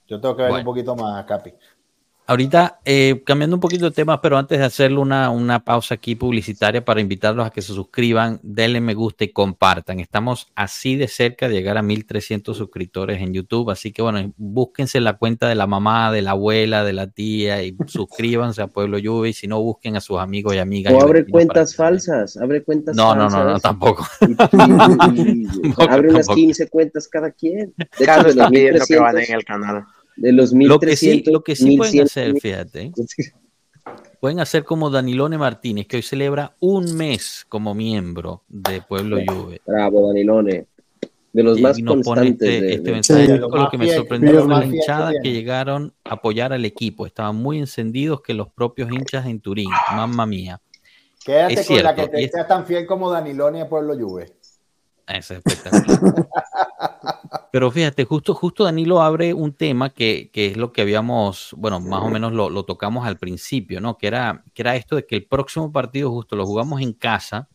[0.07, 0.61] Yo tengo que ver Bueno.
[0.61, 1.53] un poquito más, Capi.
[2.27, 6.15] Ahorita, eh, cambiando un poquito de temas, pero antes de hacerle una, una pausa aquí
[6.15, 9.99] publicitaria para invitarlos a que se suscriban, denle me gusta y compartan.
[9.99, 14.99] Estamos así de cerca de llegar a 1300 suscriptores en YouTube, así que bueno, búsquense
[15.01, 18.97] la cuenta de la mamá, de la abuela, de la tía y suscríbanse a Pueblo
[18.97, 20.93] Lluvia y si no, busquen a sus amigos y amigas.
[20.93, 23.45] o abre cuentas falsas, abre cuentas No, no, falsas.
[23.45, 24.07] no, no, tampoco.
[24.21, 24.31] Y-
[25.21, 26.35] y- y- Tampoco, abre unas tampoco.
[26.35, 27.73] 15 cuentas cada quien.
[27.77, 29.85] De hecho, Carlos de los que van 1300, en el canal.
[30.17, 32.91] De los Lo que sí, 1300, lo que sí pueden 1100, hacer, fíjate,
[34.19, 39.61] pueden hacer como Danilone Martínez, que hoy celebra un mes como miembro de Pueblo Juve.
[39.65, 40.65] Bravo, Danilone.
[41.33, 42.47] De los Y más nos pone constantes.
[42.49, 43.37] este, de- este de- mensaje.
[43.37, 47.05] Lo que me sorprendió fue la hinchada que que llegaron a apoyar al equipo.
[47.05, 49.69] Estaban muy encendidos que los propios hinchas en Turín.
[49.93, 50.61] Mamma mía.
[51.25, 53.67] Quédate Es con la cierto, que y te es- sea tan fiel como Daniloni a
[53.67, 54.31] Pueblo Juve.
[55.07, 56.27] Eso es espectacular.
[57.51, 61.79] Pero fíjate, justo, justo Danilo abre un tema que, que es lo que habíamos, bueno,
[61.79, 63.97] más o menos lo, tocamos al principio, ¿no?
[63.97, 67.47] Que era, que era esto de que el próximo partido justo lo jugamos en casa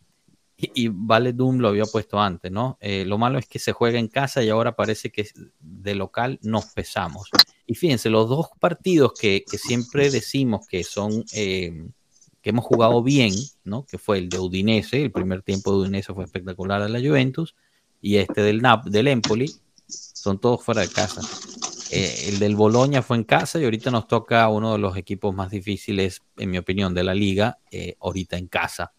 [0.57, 2.77] y, Vale Doom lo había puesto antes, ¿no?
[2.81, 5.27] Eh, lo malo es que se juega en casa y ahora parece que
[5.59, 7.29] de local nos pesamos.
[7.65, 11.87] Y fíjense, los dos partidos que, que siempre decimos que son, eh,
[12.41, 13.33] que hemos jugado bien,
[13.63, 13.85] ¿no?
[13.85, 17.55] Que fue el de Udinese, el primer tiempo de Udinese fue espectacular a la Juventus,
[18.01, 19.51] y este del, Nap del Empoli,
[19.87, 21.21] son todos fuera de casa.
[21.91, 25.35] eh, el del Boloña fue en casa y ahorita nos toca uno de los equipos
[25.35, 28.93] más difíciles, en mi opinión, de la liga, eh, ahorita en casa.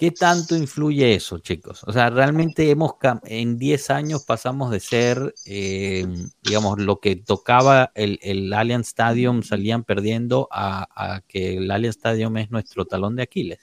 [0.00, 1.84] ¿Qué tanto influye eso, chicos?
[1.86, 2.94] O sea, realmente hemos
[3.24, 6.06] en 10 años pasamos de ser, eh,
[6.42, 12.34] digamos, lo que tocaba el, el Allianz Stadium, salían perdiendo a, que el Allianz Stadium
[12.38, 13.58] es nuestro talón de Aquiles.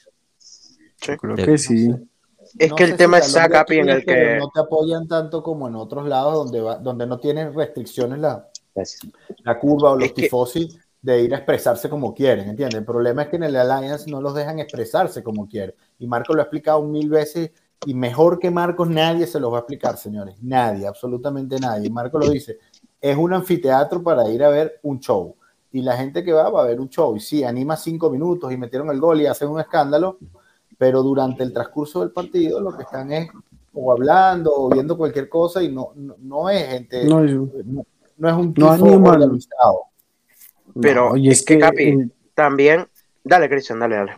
[0.99, 1.89] Creo que sí.
[2.59, 4.37] Es que el tema está, Capi, en el que...
[4.37, 8.47] No te apoyan tanto como en otros lados donde, va, donde no tienen restricciones la,
[9.39, 10.69] la curva o los tifosi
[11.07, 12.79] de ir a expresarse como quieren, ¿entiendes?
[12.79, 15.73] El problema es que en el Alliance no los dejan expresarse como quieren.
[15.99, 17.51] Y Marco lo ha explicado mil veces
[17.85, 20.35] y mejor que Marcos nadie se los va a explicar, señores.
[20.41, 21.89] Nadie, absolutamente nadie.
[21.89, 22.59] Marco lo dice,
[22.99, 25.33] es un anfiteatro para ir a ver un show.
[25.71, 27.15] Y la gente que va va a ver un show.
[27.15, 30.17] Y sí, anima cinco minutos y metieron el gol y hacen un escándalo,
[30.77, 33.29] pero durante el transcurso del partido lo que están es
[33.73, 38.67] o hablando o viendo cualquier cosa y no, no, es gente, no, es un tipo
[38.67, 39.86] organizado.
[40.79, 42.85] Pero es, que, Capi, también,
[43.23, 44.11] dale Cristian, dale, dale.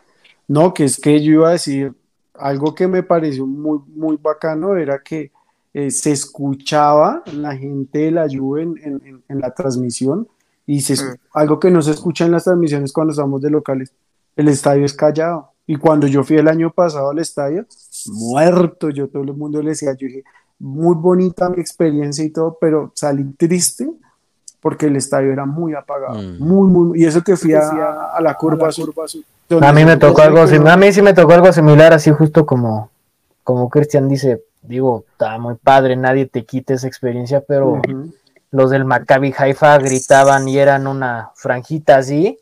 [0.48, 1.94] No, que es que yo iba a decir,
[2.34, 5.32] algo que me pareció muy, muy bacano era que
[5.74, 10.28] eh, se escuchaba la gente de la Juve en, la transmisión
[10.66, 11.18] y se, mm.
[11.34, 13.94] algo que no se escucha en las transmisiones cuando estamos de locales,
[14.36, 15.52] el estadio es callado.
[15.68, 17.68] Y cuando yo fui el año pasado al estadio,
[18.08, 20.24] muerto, yo todo el mundo le decía, yo dije,
[20.58, 23.88] muy bonita mi experiencia y todo, pero salí triste
[24.62, 26.40] porque el estadio era muy apagado, mm.
[26.40, 30.78] muy, muy, y eso que fui a, la curva, a, mí me tocó algo, a
[30.78, 32.92] mí sí me tocó algo similar, así justo como,
[33.44, 37.82] como Cristian dice, digo, está muy padre, nadie te quite esa experiencia, pero
[38.52, 42.40] los del Maccabi Haifa gritaban y eran una franjita así,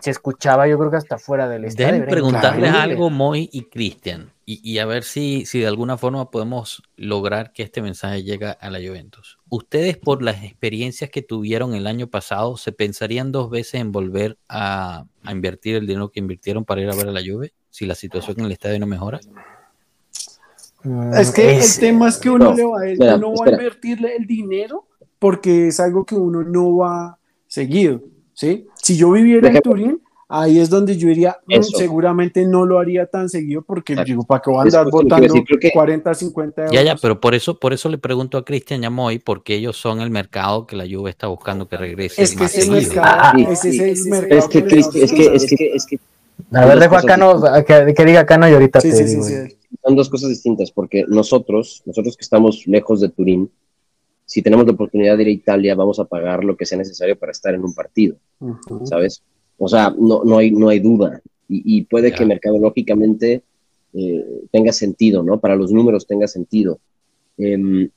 [0.00, 1.92] se escuchaba yo creo que hasta fuera del estadio.
[1.92, 4.30] Deben preguntarles algo, Moy y Cristian,
[4.62, 8.70] y, a ver si, si de alguna forma podemos lograr que este mensaje llegue a
[8.70, 9.38] la Juventus.
[9.48, 14.38] ¿Ustedes por las experiencias que tuvieron el año pasado, se pensarían dos veces en volver
[14.48, 17.94] a, invertir el dinero que invirtieron para ir a ver a la Juve si la
[17.94, 19.20] situación en el estadio no mejora?
[21.14, 24.88] Es que el tema es que uno, le va, va a invertirle el dinero
[25.18, 28.02] porque es algo que uno no va seguido.
[28.32, 28.66] ¿sí?
[28.82, 33.06] Si yo viviera en Turín, ahí es donde yo diría, mm, seguramente no lo haría
[33.06, 35.34] tan seguido porque digo, ¿para qué voy a andar votando
[35.72, 36.74] 40, 50 euros?
[36.74, 40.00] Ya, ya, pero por eso, por eso le pregunto a Cristian Yamoy, porque ellos son
[40.00, 42.22] el mercado que la Juve está buscando que regrese.
[42.22, 44.38] Es que es el mercado, ese es el mercado.
[44.38, 45.12] Es que, es que, es
[45.46, 45.98] que, es que,
[46.52, 49.24] a ver, dejo a Cano, que, que, diga Cano y ahorita te digo.
[49.82, 53.50] Son dos cosas distintas, porque nosotros, nosotros que estamos lejos de Turín,
[54.26, 57.18] si tenemos la oportunidad de ir a Italia, vamos a pagar lo que sea necesario
[57.18, 58.16] para estar en un partido,
[58.84, 59.24] ¿sabes?
[59.62, 61.20] O sea, no, no, hay, no hay duda.
[61.46, 63.42] Y, puede que mercadológicamente
[63.92, 65.38] eh, tenga sentido, ¿no?
[65.38, 66.78] Para los números tenga sentido.
[67.36, 67.90] Em,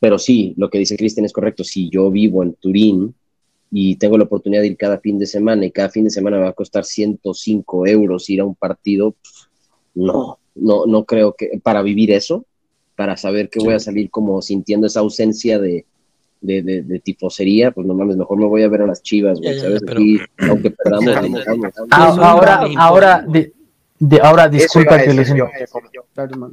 [0.00, 1.62] pero sí, lo que dice Cristian es correcto.
[1.62, 3.14] Si yo vivo en Turín
[3.70, 6.38] y tengo la oportunidad de ir cada fin de semana y cada fin de semana
[6.38, 9.14] me va a costar 105 euros ir a un partido,
[9.94, 12.46] no, no, no creo que para vivir eso,
[12.96, 15.84] para saber que voy a salir como sintiendo esa ausencia de,
[16.40, 19.58] de, de, tifosería, pues no mames, mejor me voy a ver a las chivas, güey,
[19.58, 19.82] ¿sabes?
[20.48, 21.16] aunque perdamos,
[21.90, 23.52] ahora, ahora, de,
[24.22, 25.32] ahora, disculpa que les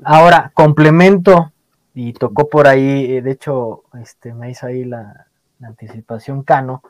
[0.04, 1.52] Ahora, complemento,
[1.94, 5.28] y tocó por ahí, eh, de hecho, este, me hizo ahí la,
[5.62, 6.84] anticipación Cano.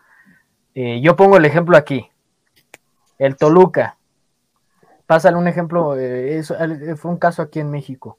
[0.73, 2.09] Eh, yo pongo el ejemplo aquí.
[3.19, 3.97] El Toluca.
[5.05, 6.43] Pásale un ejemplo, eh,
[6.95, 8.17] fue un caso aquí en México.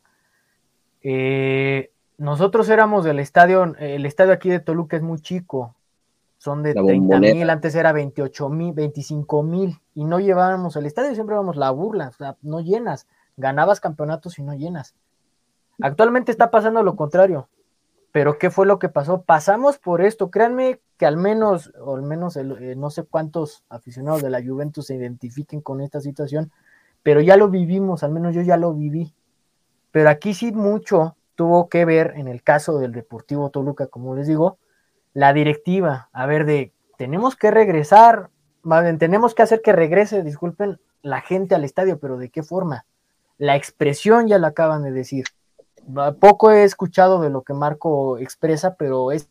[1.03, 5.75] Eh, nosotros éramos del estadio, el estadio aquí de Toluca es muy chico,
[6.39, 11.15] son de 30 mil, antes era 28 mil, 25 mil, y no llevábamos el estadio,
[11.15, 13.07] siempre íbamos la burla, o sea, no llenas,
[13.37, 14.95] ganabas campeonatos y no llenas.
[15.81, 17.49] Actualmente está pasando lo contrario,
[18.12, 19.23] pero ¿qué fue lo que pasó?
[19.23, 24.23] Pasamos por esto, créanme que al menos, o al menos eh, no sé cuántos aficionados
[24.23, 26.53] de la Juventus se identifiquen con esta situación,
[27.03, 29.12] pero ya lo vivimos, al menos yo ya lo viví.
[29.91, 34.26] Pero aquí sí mucho tuvo que ver en el caso del Deportivo Toluca, como les
[34.26, 34.59] digo,
[35.12, 38.30] la directiva, a ver, de tenemos que regresar,
[38.99, 42.87] tenemos que hacer que regrese, disculpen, la gente al estadio, pero ¿de qué forma?
[43.39, 45.26] La expresión ya la acaban de decir.
[46.18, 49.28] Poco he escuchado de lo que Marco expresa, pero es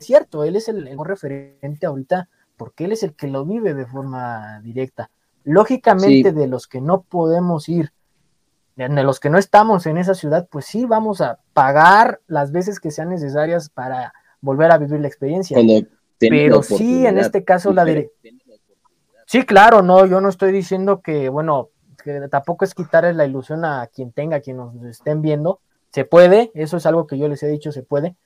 [0.00, 3.86] cierto, él es el, mejor referente ahorita porque él es el que lo vive de
[3.86, 5.10] forma directa.
[5.44, 7.92] Lógicamente, de los que no podemos ir
[8.76, 12.80] de los que no estamos en esa ciudad, pues sí vamos a pagar las veces
[12.80, 15.58] que sean necesarias para volver a vivir la experiencia.
[16.18, 18.38] Pero sí, en este caso la directiva.
[19.26, 21.70] Sí, claro, no, yo no estoy diciendo que, bueno,
[22.02, 25.60] que tampoco es quitarle la ilusión a quien tenga, a quien nos estén viendo.
[25.90, 28.16] Se puede, eso es algo que yo les he dicho, se puede.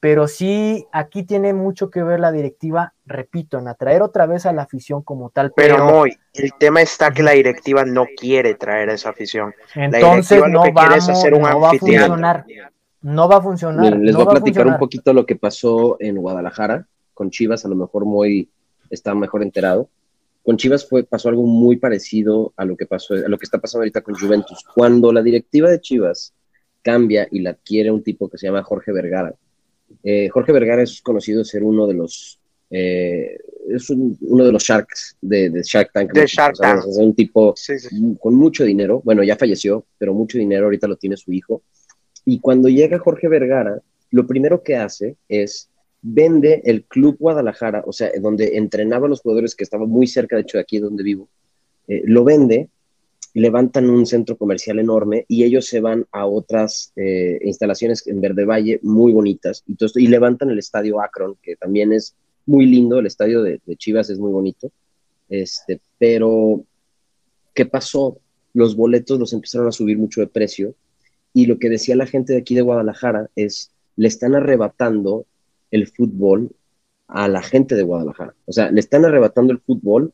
[0.00, 4.52] Pero sí, aquí tiene mucho que ver la directiva, repito, en atraer otra vez a
[4.54, 5.52] la afición como tal.
[5.54, 9.54] Pero, Pero, muy, el tema está que la directiva no quiere traer a esa afición.
[9.74, 12.46] entonces lo no, que quiere es vamos, hacer un no va a funcionar.
[13.02, 13.84] No va a funcionar.
[13.84, 17.66] Miren, les no voy a platicar un poquito lo que pasó en Guadalajara con Chivas,
[17.66, 18.48] a lo mejor muy
[18.88, 19.90] está mejor enterado.
[20.42, 23.58] Con Chivas fue, pasó algo muy parecido a lo que pasó, a lo que está
[23.58, 24.64] pasando ahorita con Juventus.
[24.74, 26.32] Cuando la directiva de Chivas
[26.80, 29.34] cambia y la adquiere un tipo que se llama Jorge Vergara.
[30.02, 32.38] Eh, Jorge Vergara es conocido ser uno de los
[32.72, 33.36] eh,
[33.68, 36.12] es un- uno de los Sharks de, de Shark Tank.
[36.12, 36.24] De.
[36.26, 36.86] Shark O sea, Tank.
[36.88, 37.88] Es un tipo Sí, sí.
[38.20, 41.62] con mucho dinero, bueno, ya falleció, pero mucho dinero ahorita lo tiene su hijo.
[42.24, 43.80] Y cuando llega Jorge Vergara,
[44.12, 45.68] lo primero que hace es
[46.02, 50.36] vende el Club Guadalajara, o sea, donde entrenaba a los jugadores que estaban muy cerca,
[50.36, 51.28] de hecho, de aquí donde vivo,
[51.88, 52.68] eh, lo vende,
[53.34, 58.44] levantan un centro comercial enorme y ellos se van a otras eh, instalaciones en Verde
[58.44, 62.16] Valle muy bonitas y, todo esto, y levantan el estadio Akron, que también es
[62.46, 64.72] muy lindo, el estadio de, de Chivas es muy bonito,
[65.28, 66.64] este, pero
[67.54, 68.18] ¿qué pasó?
[68.52, 70.74] Los boletos los empezaron a subir mucho de precio
[71.32, 75.26] y lo que decía la gente de aquí de Guadalajara es, le están arrebatando
[75.70, 76.50] el fútbol
[77.06, 78.34] a la gente de Guadalajara.
[78.46, 80.12] O sea, le están arrebatando el fútbol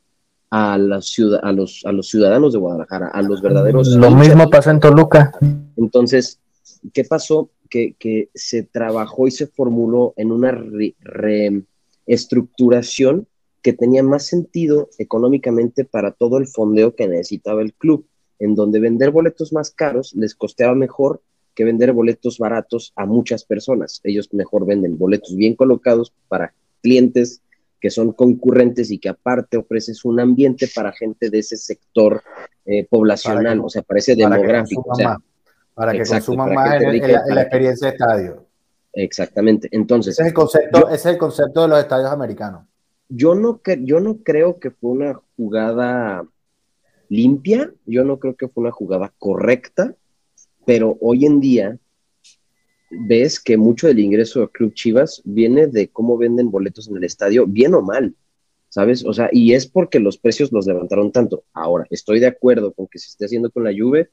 [0.51, 3.89] a, la ciudad, a, los, a los ciudadanos de Guadalajara, a los verdaderos.
[3.89, 4.29] Lo hinchas.
[4.29, 5.33] mismo pasó en Toluca.
[5.77, 6.41] Entonces,
[6.93, 7.51] ¿qué pasó?
[7.69, 10.95] Que, que se trabajó y se formuló en una re-
[12.07, 13.27] reestructuración
[13.63, 18.07] que tenía más sentido económicamente para todo el fondeo que necesitaba el club,
[18.39, 21.21] en donde vender boletos más caros les costeaba mejor
[21.57, 24.01] que vender boletos baratos a muchas personas.
[24.05, 27.41] Ellos mejor venden boletos bien colocados para clientes
[27.81, 32.23] que son concurrentes y que aparte ofreces un ambiente para gente de ese sector
[32.65, 34.81] eh, poblacional, que- o sea, parece para que demográfico.
[34.81, 35.19] o consuman sea, más,
[35.75, 37.93] para que exacto, consuman para más gente en, la, en la para que- experiencia de
[37.93, 38.47] estadio.
[38.93, 39.69] Exactamente.
[39.73, 42.63] Entonces, Ese es el concepto, ese es el concepto de los estadios americanos.
[43.09, 46.25] yo no, yo no creo que fue una jugada
[47.09, 49.95] limpia, yo no creo que fue una jugada correcta,
[50.65, 51.79] pero hoy en día
[52.99, 57.05] ves que mucho del ingreso del Club Chivas viene de cómo venden boletos en el
[57.05, 58.15] estadio, bien o mal,
[58.69, 59.05] ¿sabes?
[59.05, 61.45] O sea, y es porque los precios los levantaron tanto.
[61.53, 64.11] Ahora, ¿estoy de acuerdo con que se esté haciendo con la Juve?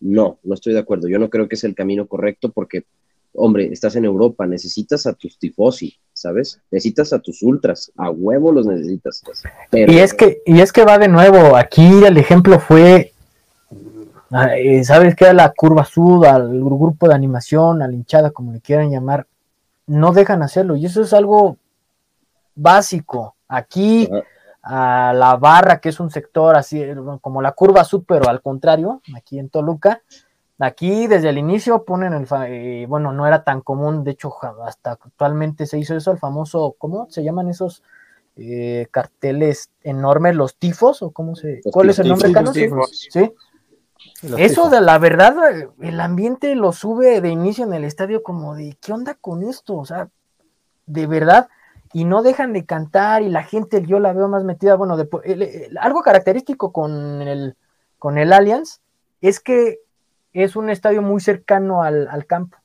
[0.00, 1.08] No, no estoy de acuerdo.
[1.08, 2.84] Yo no creo que es el camino correcto porque,
[3.32, 6.60] hombre, estás en Europa, necesitas a tus tifosi, ¿sabes?
[6.70, 9.22] Necesitas a tus ultras, a huevo los necesitas.
[9.70, 13.12] Pero, Y es que, y es que va de nuevo, aquí el ejemplo fue,
[14.84, 15.26] ¿sabes qué?
[15.26, 19.26] A la curva sud, al grupo de animación, a la hinchada, como le quieran llamar,
[19.86, 20.76] no dejan hacerlo.
[20.76, 21.56] Y eso es algo
[22.54, 23.34] básico.
[23.48, 24.08] Aquí,
[24.62, 26.84] a la barra, que es un sector así,
[27.20, 30.02] como la curva sud, pero al contrario, aquí en Toluca,
[30.58, 34.34] aquí desde el inicio ponen el, eh, bueno, no era tan común, de hecho,
[34.66, 37.82] hasta actualmente se hizo eso, el famoso, ¿cómo se llaman esos?
[38.38, 42.34] eh, carteles enormes, los tifos, o cómo se, Los ¿cuál es el tifos, nombre, sí,
[42.34, 42.56] Carlos?
[42.56, 43.08] los tifos.
[43.10, 43.32] Sí.
[44.38, 45.34] Eso de la verdad,
[45.80, 49.76] el ambiente lo sube de inicio en el estadio como de, ¿qué onda con esto?
[49.76, 50.08] O sea,
[50.86, 51.48] de verdad,
[51.92, 55.08] y no dejan de cantar y la gente yo la veo más metida, bueno, de-
[55.24, 57.56] el- el- algo característico con el,
[57.98, 58.80] con el Allianz
[59.20, 59.78] es que
[60.32, 62.58] es un estadio muy cercano al, al campo.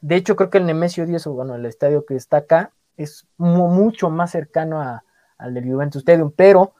[0.00, 3.26] De hecho, creo que el Nemesio 10, o bueno, el estadio que está acá, es
[3.38, 5.02] mu- mucho más cercano a-
[5.38, 6.74] al del Juventus Stadium, pero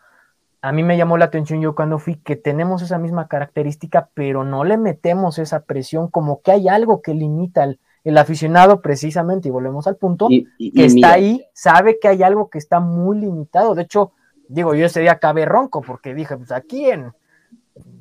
[0.66, 4.44] a mí me llamó la atención yo cuando fui que tenemos esa misma característica, pero
[4.44, 9.48] no le metemos esa presión, como que hay algo que limita al el aficionado precisamente,
[9.48, 12.48] y volvemos al punto, y, y- que y está mira, ahí, sabe que hay algo
[12.50, 13.74] que está muy limitado.
[13.74, 14.12] De hecho,
[14.48, 17.12] digo, yo ese día acabé ronco porque dije, pues aquí en,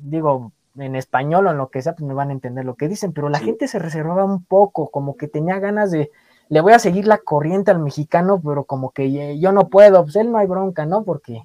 [0.02, 2.88] digo, en español o en lo que sea, pues me van a entender lo que
[2.88, 3.46] dicen, pero la Sí.
[3.46, 6.10] gente se reservaba un poco, como que tenía ganas de,
[6.48, 10.16] le voy a seguir la corriente al mexicano, pero como que yo no puedo, pues
[10.16, 11.04] él no hay bronca, ¿no?
[11.04, 11.44] Porque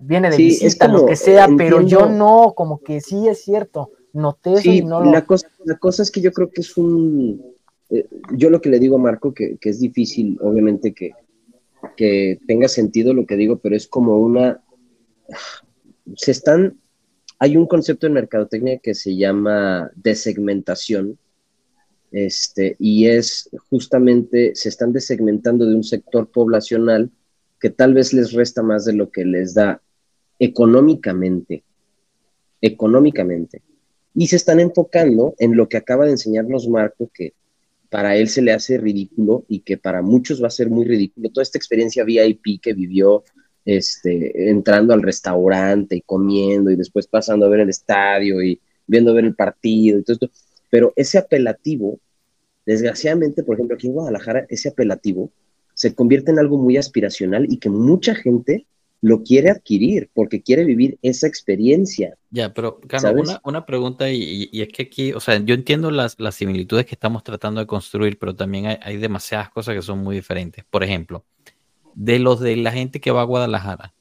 [0.00, 3.90] viene de Sí, visita, lo que sea, pero yo no, como que sí es cierto,
[4.12, 5.10] noté eso Sí, y no lo...
[5.10, 7.42] la, cosa, la cosa es que yo creo que es un...
[7.90, 11.12] eh, yo lo que le digo a Marco, que, que es difícil, obviamente, que,
[11.96, 14.62] que tenga sentido lo que digo, pero es como una...
[16.16, 16.78] Se están...
[17.38, 21.18] Hay un concepto en mercadotecnia que se llama desegmentación,
[22.12, 27.10] este, y es justamente, se están desegmentando de un sector poblacional
[27.60, 29.82] que tal vez les resta más de lo que les da
[30.38, 31.64] económicamente,
[32.60, 33.62] económicamente
[34.14, 37.34] y se están enfocando en lo que acaba de enseñarnos Marco, que
[37.90, 41.30] para él se le hace ridículo y que para muchos va a ser muy ridículo.
[41.30, 43.24] Toda esta experiencia VIP que vivió
[43.64, 49.12] este, entrando al restaurante y comiendo y después pasando a ver el estadio y viendo
[49.12, 50.30] ver el partido y todo esto.
[50.70, 52.00] Pero ese apelativo
[52.66, 55.30] Desgraciadamente, por ejemplo, aquí en Guadalajara, ese apelativo
[55.72, 58.66] se convierte en algo muy aspiracional y que mucha gente
[59.06, 62.18] lo quiere adquirir porque quiere vivir esa experiencia.
[62.32, 66.86] Ya, pero Carlos, una, pregunta y, es que aquí, o sea, yo entiendo las, similitudes
[66.86, 70.64] que estamos tratando de construir, pero también hay, hay, demasiadas cosas que son muy diferentes.
[70.64, 71.24] Por ejemplo,
[71.94, 73.94] de los de la gente que va a Guadalajara,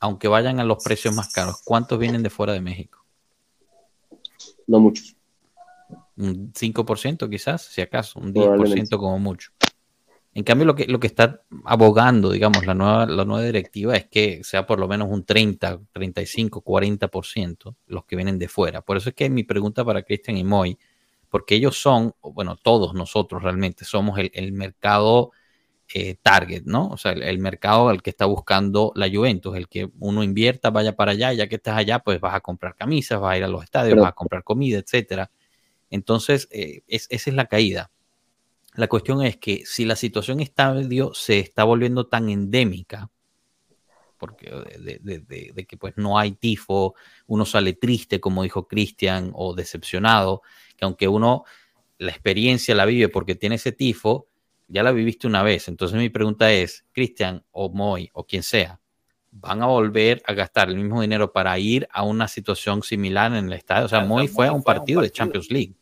[0.00, 3.04] aunque vayan a los precios más caros, ¿cuántos vienen de fuera de México?
[4.66, 5.14] No muchos.
[6.16, 9.50] Un 5% quizás, si acaso, un 10% como mucho.
[10.36, 14.04] En cambio, lo que, lo que está abogando, digamos, la nueva, la nueva directiva es
[14.04, 18.82] que sea por lo menos un 30, 35, 40% los que vienen de fuera.
[18.82, 20.78] Por eso es que mi pregunta para Cristian y Moy,
[21.30, 25.30] porque ellos son, bueno, todos nosotros realmente somos el, mercado
[25.94, 26.88] eh, target, ¿no?
[26.88, 30.94] O sea, el, mercado al que está buscando la Juventus, el que uno invierta, vaya
[30.94, 33.48] para allá, ya que estás allá, pues vas a comprar camisas, vas a ir a
[33.48, 35.30] los estadios, vas a comprar comida, etcétera.
[35.88, 37.90] Entonces, eh, esa es la caída.
[38.76, 43.10] La cuestión es que si la situación estadio se está volviendo tan endémica,
[44.18, 46.94] porque de, que pues no hay tifo,
[47.26, 50.42] uno sale triste, como dijo Cristian, o decepcionado,
[50.76, 51.44] que aunque uno
[51.98, 54.28] la experiencia la vive porque tiene ese tifo,
[54.68, 55.68] ya la viviste una vez.
[55.68, 58.80] Entonces mi pregunta es, Cristian o Moy o quien sea,
[59.30, 63.46] ¿van a volver a gastar el mismo dinero para ir a una situación similar en
[63.46, 63.86] el estadio?
[63.86, 65.76] O sea, Moy fue a un partido de Champions League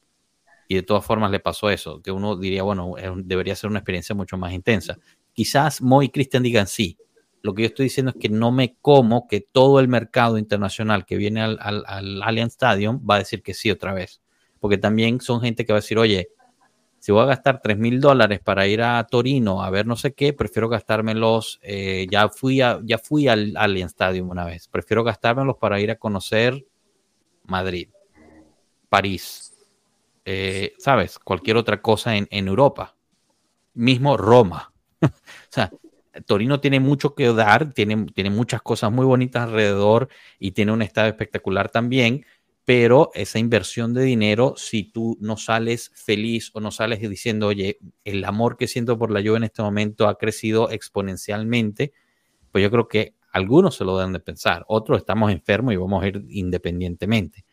[0.69, 4.15] y de todas formas le pasó eso, que uno diría, bueno, debería ser una experiencia
[4.15, 4.99] mucho más intensa.
[5.33, 6.99] Quizás Moy y Cristian digan sí.
[7.43, 11.05] Lo que yo estoy diciendo es que no me como que todo el mercado internacional
[11.05, 14.23] que viene al, al, Allianz Stadium va a decir que sí otra vez.
[14.61, 16.29] Porque también son gente que va a decir, oye,
[17.05, 20.15] si voy a gastar 3 mil dólares para ir a Torino a ver no sé
[20.15, 25.05] qué, prefiero gastármelos, eh, ya, fui a, ya fui al Allianz Stadium una vez, prefiero
[25.05, 26.65] gastármelos para ir a conocer
[27.43, 27.91] Madrid,
[28.89, 29.54] París,
[30.25, 31.19] eh, ¿sabes?
[31.19, 32.97] Cualquier otra cosa en, Europa.
[33.75, 34.73] Mismo Roma.
[35.03, 35.09] o
[35.51, 35.71] sea,
[36.27, 40.09] Torino tiene mucho que dar, tiene, tiene muchas cosas muy bonitas alrededor
[40.39, 42.25] y tiene un estado espectacular también,
[42.65, 47.79] pero esa inversión de dinero, si tú no sales feliz o no sales diciendo, oye,
[48.05, 51.93] el amor que siento por la lluvia en este momento ha crecido exponencialmente,
[52.51, 56.03] pues yo creo que algunos se lo deben de pensar, otros estamos enfermos y vamos
[56.03, 57.45] a ir independientemente.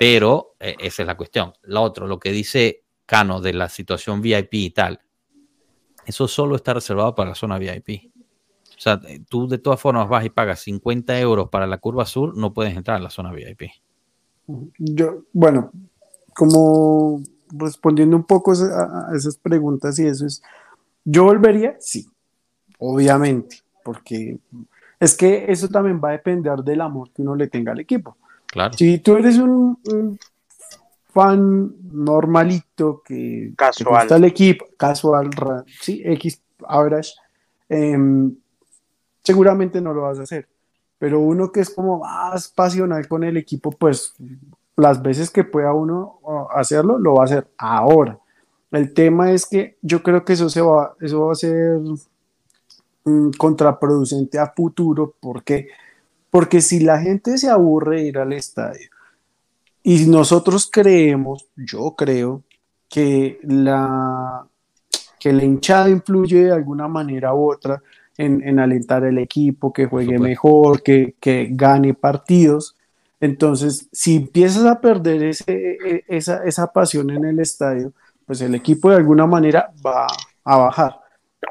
[0.00, 1.52] Pero eh, esa es la cuestión.
[1.64, 4.98] Lo otro, lo que dice Cano de la situación VIP y tal,
[6.06, 8.10] eso solo está reservado para la zona VIP.
[8.64, 12.06] O sea, eh, tú de todas formas vas y pagas 50 euros para la curva
[12.06, 13.72] sur, no puedes entrar a la zona VIP.
[14.78, 15.70] Yo, bueno,
[16.34, 17.20] como
[17.50, 20.42] respondiendo un poco a, esas preguntas y eso es,
[21.04, 22.08] yo volvería, sí,
[22.78, 24.38] obviamente, porque
[24.98, 28.16] es que eso también va a depender del amor que uno le tenga al equipo.
[28.76, 29.78] Si tú eres un,
[31.12, 34.00] fan normalito que casual.
[34.00, 35.30] gusta el equipo, casual,
[35.80, 37.14] sí, X average,
[37.68, 38.34] em,
[39.22, 40.48] seguramente no lo vas a hacer.
[40.98, 44.14] Pero uno que es como más pasional con el equipo, pues
[44.76, 46.18] las veces que pueda uno
[46.54, 48.18] hacerlo, lo va a hacer ahora.
[48.70, 51.80] El tema es que yo creo que eso, se va, eso va a ser
[53.04, 55.68] mm, contraproducente a futuro porque
[56.30, 58.88] porque si la gente se aburre de ir al estadio
[59.82, 62.42] y nosotros creemos, yo creo,
[62.90, 64.46] que la,
[65.18, 67.80] que la hinchada influye de alguna manera u otra
[68.18, 71.14] en, alentar el equipo, que juegue mejor, que,
[71.52, 72.76] gane partidos.
[73.18, 77.92] Entonces, si empiezas a perder ese, e, esa, esa pasión en el estadio,
[78.26, 80.06] pues el equipo de alguna manera va
[80.44, 81.00] a bajar.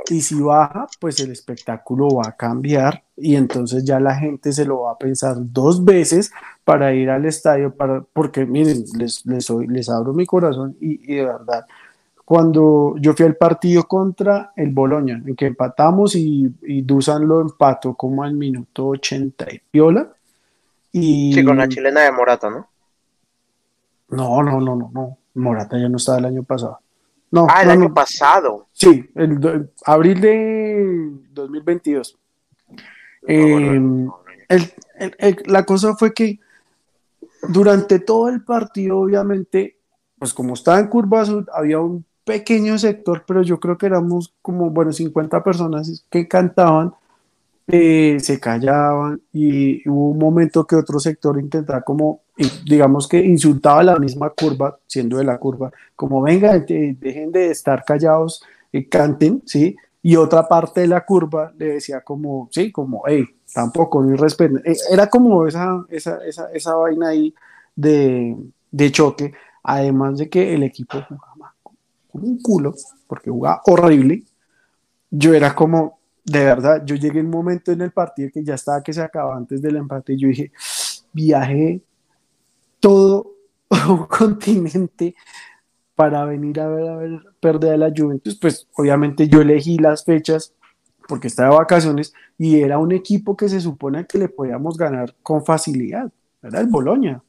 [0.09, 4.65] Y si baja, pues el espectáculo va a cambiar y entonces ya la gente se
[4.65, 6.31] lo va a pensar dos veces
[6.63, 11.25] para ir al estadio, para, porque miren, les, les, les abro mi corazón y, de
[11.25, 11.65] verdad,
[12.23, 17.41] cuando yo fui al partido contra el Boloña, en que empatamos y, y Dusan lo
[17.41, 20.11] empató como al minuto 80 y piola.
[20.91, 21.33] Y...
[21.33, 22.67] Sí, con la chilena de Morata, ¿no?
[24.09, 25.17] No, no, no, no, no.
[25.35, 26.79] Morata ya no estaba el año pasado.
[27.31, 28.67] No, ah, el año pasado.
[28.71, 32.17] Sí, el, abril de 2022.
[33.27, 34.09] Em,
[35.45, 36.39] la cosa fue que
[37.47, 39.77] durante todo el partido, obviamente,
[40.17, 44.33] pues como estaba en Curva Sur, había un pequeño sector, pero yo creo que éramos
[44.41, 46.93] como, bueno, 50 personas que cantaban,
[47.67, 52.21] eh, se callaban y hubo un momento que otro sector intentaba como
[52.65, 57.83] digamos que insultaba la misma curva, siendo de la curva, como venga, dejen de estar
[57.83, 59.75] callados, y canten, ¿sí?
[60.01, 64.57] Y otra parte de la curva le decía como, sí, como, hey, tampoco, no respeto.
[64.63, 67.33] Eh, era como esa, esa, esa, esa vaina ahí
[67.75, 68.35] de,
[68.71, 69.33] de, choque,
[69.63, 72.73] además de que el equipo jugaba como un culo,
[73.07, 74.23] porque jugaba horrible,
[75.11, 78.83] yo era como, de verdad, yo llegué un momento en el partido que ya estaba
[78.83, 80.51] que se acababa antes del empate y yo dije,
[81.11, 81.81] viajé
[82.79, 83.35] todo
[83.89, 85.15] un continente
[85.95, 90.05] para venir a ver, a ver perder a la Juventus, pues obviamente yo elegí las
[90.05, 90.53] fechas
[91.07, 95.15] porque estaba de vacaciones y era un equipo que se supone que le podíamos ganar
[95.23, 96.11] con facilidad,
[96.41, 97.21] era el Boloña,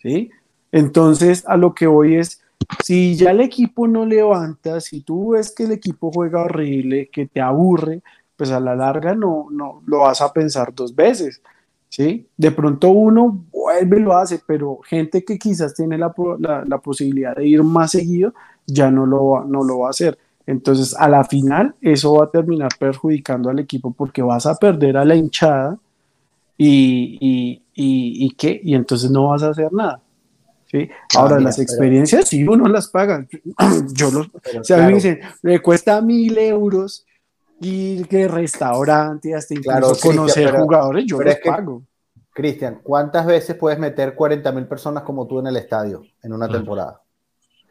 [0.00, 0.30] ¿sí?
[0.70, 2.42] Entonces, a lo que voy es,
[2.82, 7.26] si ya el equipo no levanta, si tú ves que el equipo juega horrible, que
[7.26, 8.02] te aburre,
[8.36, 11.42] pues a la larga no, no lo vas a pensar dos veces.
[11.88, 12.26] ¿sí?
[12.36, 17.34] De pronto uno vuelve y lo hace, pero gente que quizás tiene la, la, posibilidad
[17.34, 18.34] de ir más seguido,
[18.66, 20.18] ya no lo, no lo va a hacer.
[20.46, 24.98] Entonces, a la final, eso va a terminar perjudicando al equipo porque vas a perder
[24.98, 25.78] a la hinchada
[26.58, 28.60] y, y, y, ¿qué?
[28.62, 30.00] Y entonces no vas a hacer nada.
[30.66, 30.88] ¿sí?
[31.14, 33.26] Ah, Ahora, las experiencias, si uno las paga.
[33.94, 37.06] Yo los, o sea, me dicen, le cuesta mil euros
[37.60, 41.82] ir que restaurante, hasta incluso conocer jugadores, yo los pago.
[42.34, 46.48] Cristian, ¿cuántas veces puedes meter 40 mil personas como tú en el estadio en una
[46.48, 47.00] temporada?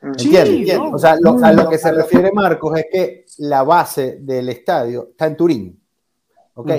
[0.01, 0.79] ¿Entiendes?
[0.79, 5.27] o sea, a lo que se refiere Marcos es que la base del estadio está
[5.27, 5.79] en Turín.
[6.55, 6.71] ¿Ok?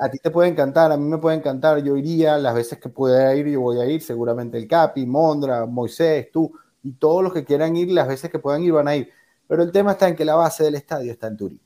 [0.00, 2.88] A ti te puede encantar, a mí me puede encantar, yo iría las veces que
[2.88, 7.32] pueda ir, yo voy a ir, seguramente el Capi, Mondra, Moisés, tú, y todos los
[7.32, 9.10] que quieran ir, las veces que puedan ir van a ir.
[9.48, 11.60] Pero el tema está en que la base del estadio está en Turín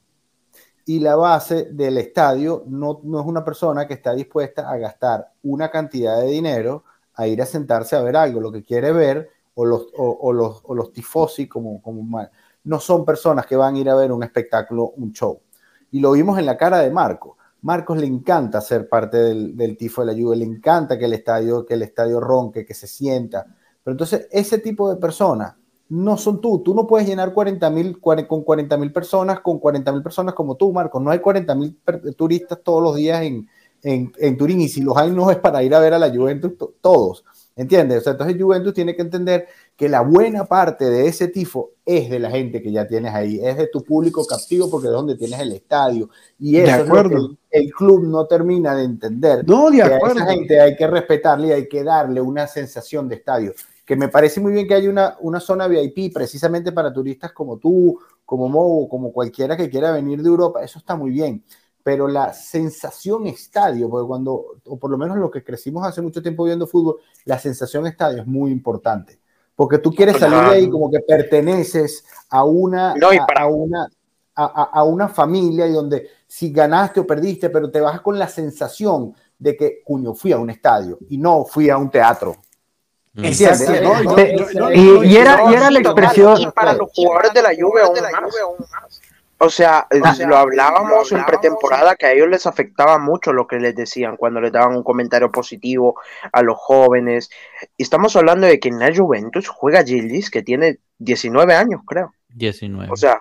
[0.89, 5.33] y la base del estadio no, no, es una persona que está dispuesta a gastar
[5.43, 6.85] una cantidad de dinero
[7.15, 8.41] a ir a sentarse a ver algo.
[8.41, 12.29] Lo que quiere ver, o los, o, los, o los tifosi, como, como
[12.65, 15.41] no son personas que van a ir a ver un espectáculo, un show.
[15.91, 17.37] Y lo vimos en la cara de Marco.
[17.63, 21.67] Marcos le encanta ser parte del, tifo de la lluvia, le encanta que el estadio,
[21.67, 23.45] que el estadio ronque, que se sienta.
[23.83, 25.55] Pero entonces, ese tipo de personas
[25.89, 26.63] no son tú.
[26.65, 30.57] Tú no puedes llenar 40 mil con 40 mil personas, con 40 mil personas como
[30.57, 31.01] tú, Marco.
[31.01, 31.79] No hay 40 mil
[32.17, 33.49] turistas todos los días en,
[33.83, 36.53] en, Turín y si los hay no es para ir a ver a la Juventus
[36.81, 37.25] todos.
[37.55, 37.99] ¿Entiendes?
[37.99, 42.11] O sea, entonces Juventus tiene que entender que la buena parte de ese tifo es
[42.11, 45.17] de la gente que ya tienes ahí, es de tu público captivo porque es donde
[45.17, 46.11] tienes el estadio.
[46.39, 49.49] Y eso es lo que el, club no termina de entender.
[49.49, 50.21] No, de acuerdo.
[50.21, 53.55] a esa gente hay que respetarle y hay que darle una sensación de estadio
[53.87, 57.57] que me parece muy bien que haya una, una zona VIP precisamente para turistas como
[57.57, 61.45] tú, como Mo, como cualquiera que quiera venir de Europa, eso está muy bien.
[61.85, 66.21] Pero la sensación estadio, porque cuando, o por lo menos lo que crecimos hace mucho
[66.21, 69.21] tiempo viendo fútbol, la sensación estadio es muy importante.
[69.55, 73.89] Porque tú quieres salir de ahí como que perteneces a una, a, una,
[74.35, 78.27] a, a, una familia y donde si ganaste o perdiste, pero te vas con la
[78.27, 82.37] sensación de que, cuño, fui a un estadio y no fui a un teatro.
[83.17, 86.41] Y era la expresión.
[86.41, 89.01] Y para los jugadores de la Juve aún más.
[89.39, 90.17] O sea, ah.
[90.27, 94.41] lo hablábamos en pretemporada que a ellos les afectaba mucho lo que les decían cuando
[94.41, 96.01] les daban un comentario positivo
[96.33, 97.29] a los jóvenes.
[97.77, 102.15] Y estamos hablando de que en la Juventus juega Gildis, que tiene 19 años, creo.
[102.31, 102.91] 19.
[102.91, 103.19] O sea,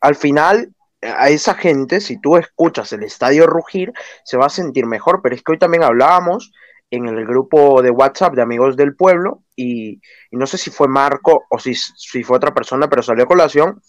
[0.00, 3.92] al final, a esa gente, si tú escuchas el estadio rugir,
[4.24, 5.20] se va a sentir mejor.
[5.22, 6.52] Pero es que hoy también hablábamos
[6.90, 11.44] en el grupo de WhatsApp de Amigos del Pueblo y, no sé si fue Marco
[11.50, 13.80] o si, si, fue otra persona, pero salió a colación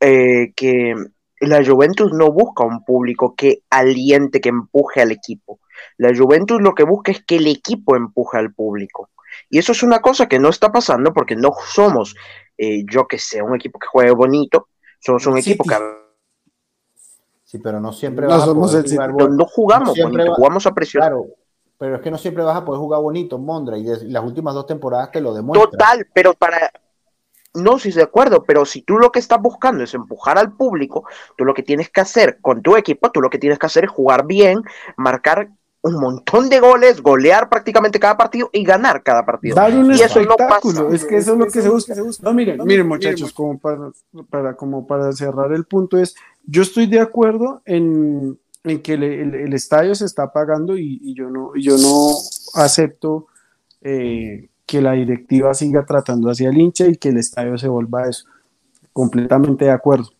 [0.00, 0.94] eh, que
[1.40, 5.60] la Juventus no busca un público que aliente, que empuje al equipo.
[5.98, 9.10] La Juventus lo que busca es que el equipo empuje al público.
[9.50, 12.14] Y eso es una cosa que no está pasando porque no somos,
[12.56, 14.68] eh, yo que sé, un equipo que juegue bonito,
[15.00, 15.76] somos un equipo que...
[17.42, 18.84] Sí, pero no siempre no, somos el
[19.36, 21.02] no, jugamos bonito, jugamos a presión
[21.78, 24.66] pero es que no siempre vas a poder jugar bonito, Mondra, y, las últimas dos
[24.66, 25.70] temporadas te lo demuestran.
[25.70, 26.70] Total, pero para...
[27.54, 31.04] No, sí, de acuerdo, pero si tú lo que estás buscando es empujar al público,
[31.36, 33.84] tú lo que tienes que hacer con tu equipo, tú lo que tienes que hacer
[33.84, 34.64] es jugar bien,
[34.96, 35.50] marcar
[35.84, 39.54] un montón de goles, golear prácticamente cada partido y ganar cada partido.
[39.54, 41.94] Dar un espectáculo, es que eso es lo que se busca.
[42.22, 43.90] No, miren, miren muchachos, como para,
[44.30, 46.16] para, como para cerrar el punto es,
[46.46, 51.52] yo estoy de acuerdo en, en que el, estadio se está pagando y, yo, no,
[51.54, 52.14] yo no
[52.54, 53.26] acepto
[53.82, 58.08] eh, que la directiva siga tratando hacia el hincha y que el estadio se vuelva
[58.08, 58.24] eso.
[58.92, 60.10] Completamente de acuerdo.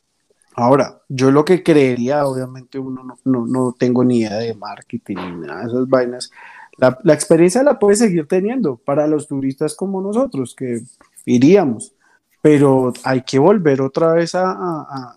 [0.54, 5.46] Ahora, yo lo que creería, obviamente uno no, no, tengo ni idea de marketing ni
[5.46, 6.30] nada de esas vainas.
[6.76, 10.82] La, la, experiencia la puede seguir teniendo para los turistas como nosotros, que
[11.24, 11.94] iríamos,
[12.42, 15.16] pero hay que volver otra vez a, a,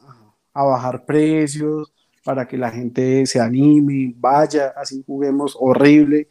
[0.53, 1.93] a bajar precios,
[2.27, 6.27] para que la gente se anime, vaya, así juguemos horrible.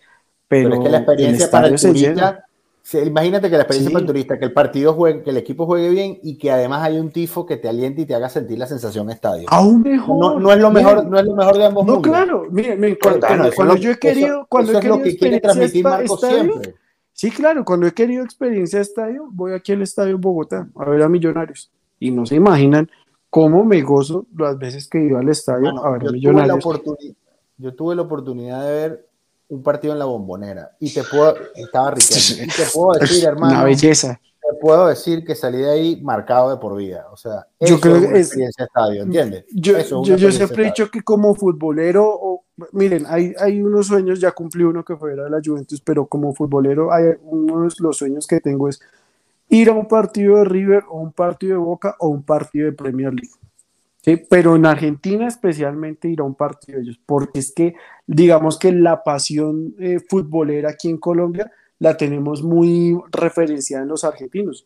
[0.46, 2.44] Pero, es que la experiencia para el turista,
[2.82, 5.64] Sí, imagínate que la experiencia para el turista, que el partido juegue, que el equipo
[5.64, 8.58] juegue bien y que además hay un tifo que te aliente y te haga sentir
[8.58, 9.46] la sensación estadio.
[9.50, 10.38] Aún mejor.
[10.38, 13.92] No, es lo mejor, no es lo mejor de ambos no, claro, miren, cuando, yo
[13.92, 16.74] he querido, cuando he querido que quiere transmitir Marcos siempre.
[17.14, 21.02] Sí, claro, cuando he querido experiencia de estadio, voy aquí al estadio Bogotá a ver
[21.02, 21.72] a Millonarios.
[21.98, 22.90] Y no se imaginan
[23.30, 26.64] cómo me gozo las veces que iba al estadio a ver a Millonarios.
[27.56, 29.08] yo tuve la oportunidad de ver
[29.48, 33.64] un partido en la bombonera y te puedo, estaba y te puedo decir, hermano, una
[33.64, 34.20] belleza.
[34.40, 37.06] Te puedo decir que salí de ahí marcado de por vida.
[37.12, 39.44] O sea, yo creo que es estadio, ¿entiendes?
[39.52, 44.30] Yo, yo, siempre he dicho que como futbolero, o, miren, hay, hay unos sueños, ya
[44.30, 48.26] cumplí uno que fuera de la Juventus, pero como futbolero, hay uno de los sueños
[48.26, 48.80] que tengo es
[49.48, 52.72] ir a un partido de River o un partido de Boca o un partido de
[52.72, 53.34] Premier League.
[54.02, 54.16] ¿sí?
[54.28, 57.74] Pero en Argentina especialmente ir a un partido de ellos, porque es que
[58.06, 64.04] digamos que la pasión eh, futbolera aquí en Colombia la tenemos muy referenciada en los
[64.04, 64.64] argentinos.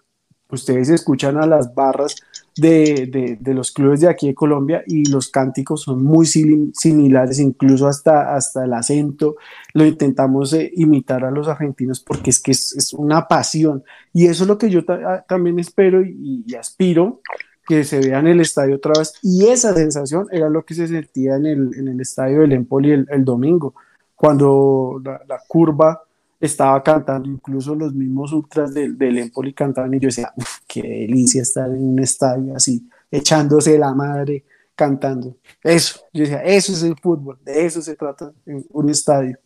[0.48, 2.16] Ustedes escuchan a las barras
[2.56, 8.34] de, los clubes de aquí de Colombia y los cánticos son muy similares, incluso hasta,
[8.34, 9.36] hasta el acento.
[9.74, 13.82] Lo intentamos eh, imitar a los argentinos porque es que es, una pasión.
[14.12, 14.84] Y eso es lo que yo
[15.28, 17.20] también espero y, aspiro
[17.66, 19.14] que se vea en el estadio otra vez.
[19.22, 22.90] Y esa sensación era lo que se sentía en el, en el estadio del Empoli
[22.90, 23.74] el domingo,
[24.20, 26.02] cuando la, curva
[26.40, 30.32] estaba cantando, incluso los mismos ultras del, del Empoli cantaban y yo decía,
[30.66, 35.36] qué delicia estar en un estadio así, echándose la madre, cantando.
[35.62, 38.32] Eso, yo decía, eso es el fútbol, de eso se trata
[38.70, 39.38] un estadio.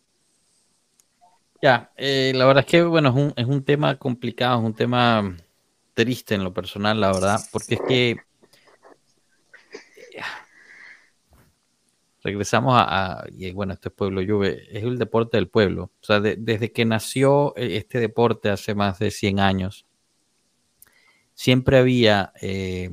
[1.61, 4.73] Ya, eh, la verdad es que, bueno, es un, es un tema complicado, es un
[4.73, 5.35] tema
[5.93, 8.17] triste en lo personal, la verdad, porque es que
[12.25, 15.91] regresamos a, y bueno, este pueblo Juve es el deporte del pueblo.
[16.01, 19.85] O sea, desde que nació e, este deporte hace más de 100 años,
[21.35, 22.89] siempre había eh,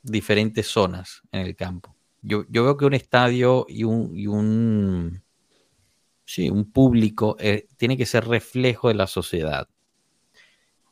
[0.00, 1.96] diferentes zonas en el campo.
[2.22, 5.24] Yo, yo, veo que un estadio y un, y un,
[6.24, 9.68] sí, un público eh, tiene que ser reflejo de la sociedad.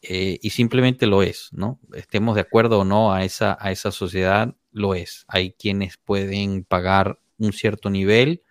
[0.03, 1.79] Eh, y simplemente lo es, ¿no?
[1.95, 5.25] Estemos de acuerdo o no a esa, a esa sociedad, lo es.
[5.29, 8.43] Hay quienes pueden pagar un cierto nivel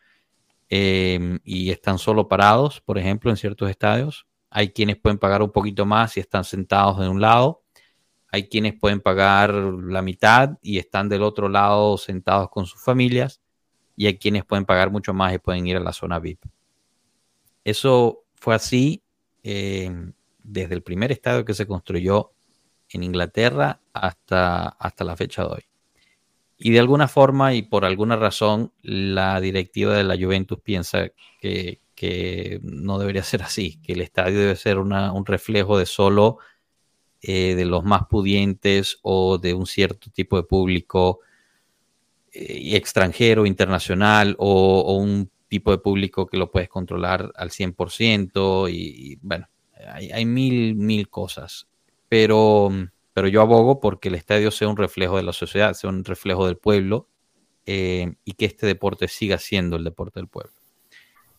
[0.70, 4.28] em, y están solo parados, por ejemplo, en ciertos estadios.
[4.50, 7.64] Hay quienes pueden pagar un poquito más y están sentados de un lado.
[8.32, 13.42] Hay quienes pueden pagar la mitad y están del otro lado sentados con sus familias.
[13.96, 16.46] Y hay quienes pueden pagar mucho más y pueden ir a la zona VIP.
[17.64, 19.04] Eso fue así
[19.44, 20.14] em,
[20.44, 22.32] desde el primer estadio que se construyó
[22.90, 25.73] en Inglaterra hasta, hasta la fecha de hoy.
[26.66, 31.10] Y de alguna forma y por alguna razón, la directiva de la Juventus piensa
[31.42, 31.82] que,
[32.62, 36.38] no debería ser así, que el estadio debe ser un reflejo de solo
[37.22, 41.20] eh, de los más pudientes o de un cierto tipo de público
[42.32, 49.20] eh, extranjero, internacional o, un tipo de público que lo puedes controlar al 100% y
[49.22, 49.50] bueno,
[49.86, 51.68] hay, mil, mil cosas,
[52.08, 52.72] pero,
[53.14, 56.48] pero yo abogo porque el estadio sea un reflejo de la sociedad, sea un reflejo
[56.48, 57.08] del pueblo
[57.66, 60.54] eh, y que este deporte siga siendo el deporte del pueblo.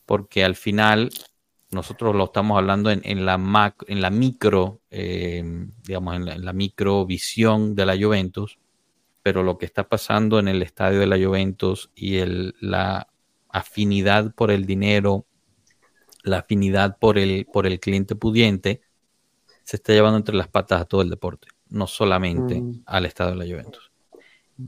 [0.06, 1.10] Porque al final
[1.70, 5.42] nosotros lo estamos hablando en, la, en la micro, eh,
[5.82, 8.58] digamos, en la, micro visión de la Juventus,
[9.22, 12.20] pero lo que está pasando en el estadio de la Juventus y
[12.60, 13.08] la
[13.48, 15.26] afinidad por el dinero,
[16.22, 18.82] la afinidad por el, por el cliente pudiente
[19.64, 22.82] se está llevando entre las patas a todo el deporte, no solamente mm.
[22.86, 23.90] al estado de la Juventus.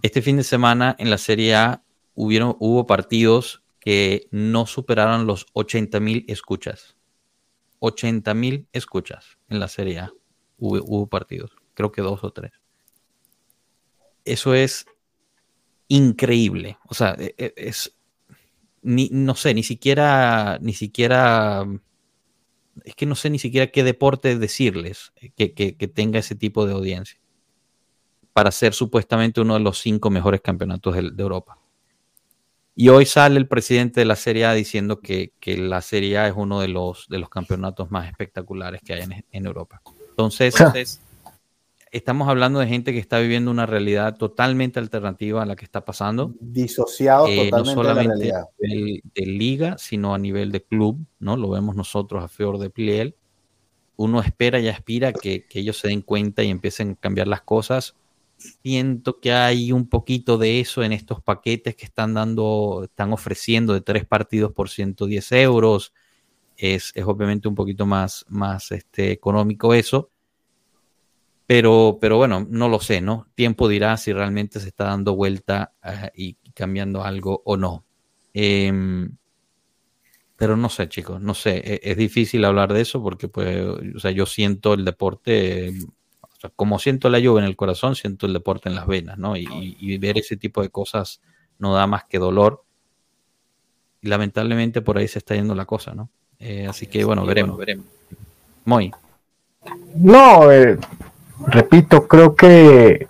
[0.03, 1.82] Este fin de semana en la Serie A
[2.14, 6.97] hubieron, hubo partidos que no superaron los 80 mil escuchas.
[7.78, 10.12] 80 mil escuchas en la Serie A.
[10.59, 12.53] Hubo, hubo partidos, creo que dos o tres.
[14.24, 14.86] Eso es
[15.88, 16.78] increíble.
[16.88, 17.97] O sea, e, e, es,
[18.82, 21.64] ni, no sé, ni siquiera, ni siquiera,
[22.84, 25.48] es que no sé ni siquiera qué deporte decirles que,
[25.94, 27.18] tenga ese tipo de audiencia
[28.32, 31.58] para ser supuestamente uno de los cinco mejores campeonatos de, Europa.
[32.74, 36.34] Y hoy sale el presidente de la Serie A diciendo que, la Serie A es
[36.36, 39.80] uno de los, de los campeonatos más espectaculares que hay en, en Europa.
[40.10, 40.54] Entonces,
[41.93, 45.84] estamos hablando de gente que está viviendo una realidad totalmente alternativa a la que está
[45.84, 46.34] pasando.
[46.41, 51.37] Disociado eh, totalmente no solamente de la De, liga, sino a nivel de club, ¿no?
[51.37, 53.16] Lo vemos nosotros a Fior de Pliel.
[53.97, 57.43] Uno espera y aspira que, que, ellos se den cuenta y empiecen a cambiar las
[57.43, 57.97] cosas.
[58.37, 63.72] Siento que hay un poquito de eso en estos paquetes que están dando, están ofreciendo
[63.72, 65.93] de tres partidos por 110 euros
[66.57, 70.11] es, es obviamente un poquito más, más este, económico eso.
[71.47, 73.28] Pero, pero bueno, no lo sé, ¿no?
[73.34, 77.84] Tiempo dirá si realmente se está dando vuelta uh, y cambiando algo o no.
[78.34, 79.09] Eh,
[80.36, 81.74] pero no sé, chicos, no sé.
[81.74, 83.64] Es, es, difícil hablar de eso porque, pues,
[83.97, 85.72] o sea, yo siento el deporte,
[86.20, 89.16] o sea, como siento la lluvia en el corazón, siento el deporte en las venas,
[89.16, 89.36] ¿no?
[89.36, 91.20] Y, y ver ese tipo de cosas
[91.59, 92.64] no da más que dolor.
[94.03, 96.11] Y lamentablemente por ahí se está yendo la cosa, ¿no?
[96.38, 97.86] Eh, así que bueno, veremos, veremos.
[98.64, 98.92] Muy.
[99.94, 100.78] No, eh,
[101.47, 103.09] repito, creo que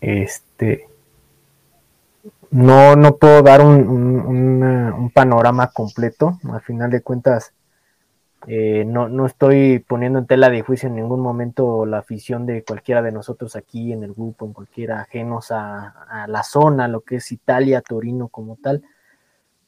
[0.00, 0.90] este
[2.50, 6.38] no, no puedo dar un, un, panorama completo.
[6.52, 7.52] Al final de cuentas,
[8.46, 12.64] eh, no, no, estoy poniendo en tela de juicio en ningún momento la afición de
[12.64, 17.02] cualquiera de nosotros aquí en el grupo, en cualquiera ajenos a, a la zona, lo
[17.02, 18.82] que es Italia, Torino como tal.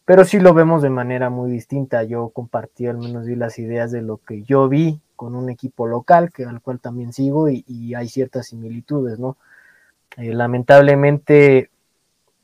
[0.05, 2.03] Pero sí lo vemos de manera muy distinta.
[2.03, 5.87] Yo compartí al menos vi las ideas de lo que yo vi con un equipo
[5.87, 9.37] local, que al cual también sigo, y, hay ciertas similitudes, ¿no?
[10.17, 11.71] Eh, lamentablemente,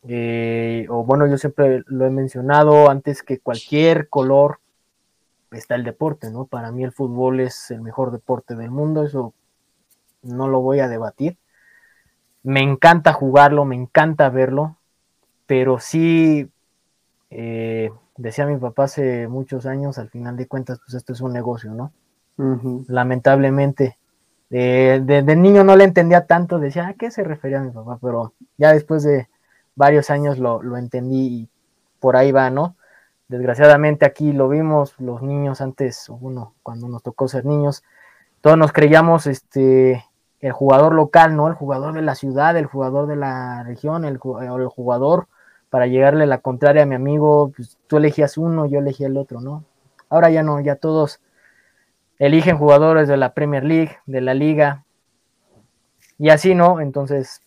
[0.07, 4.61] eh, o bueno, yo siempre lo he mencionado, antes que cualquier color
[5.51, 6.45] está el deporte, ¿no?
[6.45, 9.35] Para mí el fútbol es el mejor deporte del mundo, eso
[10.23, 11.37] no lo voy a debatir.
[12.45, 14.77] Me encanta jugarlo, me encanta verlo,
[15.47, 16.49] pero sí,
[17.31, 21.33] eh, decía mi papá hace muchos años, al final de cuentas, pues esto es un
[21.33, 21.93] negocio, ¿no?
[22.89, 23.99] Lamentablemente.
[24.49, 27.99] De, de, niño no le entendía tanto, decía, ¿a qué se refería mi papá?
[28.01, 29.29] Pero ya después de
[29.75, 31.49] varios años lo, lo entendí y
[32.01, 32.77] por ahí va, ¿no?
[33.29, 37.83] Desgraciadamente aquí lo vimos, los niños antes, bueno, cuando nos tocó ser niños,
[38.41, 40.05] todos nos creíamos este
[40.41, 41.49] el jugador local, ¿no?
[41.49, 45.27] El jugador de la ciudad, el jugador de la región, el, el jugador
[45.69, 49.41] para llegarle la contraria a mi amigo, pues tú elegías uno, yo elegía el otro,
[49.41, 49.65] ¿no?
[50.09, 51.21] Ahora ya no, ya todos
[52.19, 54.85] eligen jugadores de la Premier League, de la liga,
[56.19, 56.81] y así, ¿no?
[56.81, 57.43] Entonces,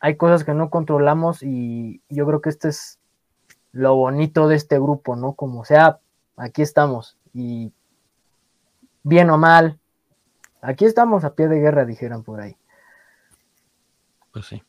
[0.00, 2.98] hay cosas que no controlamos y yo creo que este es
[3.72, 5.34] lo bonito de este grupo, ¿no?
[5.34, 6.00] Como sea,
[6.36, 7.72] aquí estamos y
[9.02, 9.78] bien o mal,
[10.60, 12.56] aquí estamos a pie de guerra, dijeran por ahí.
[14.32, 14.62] Pues sí.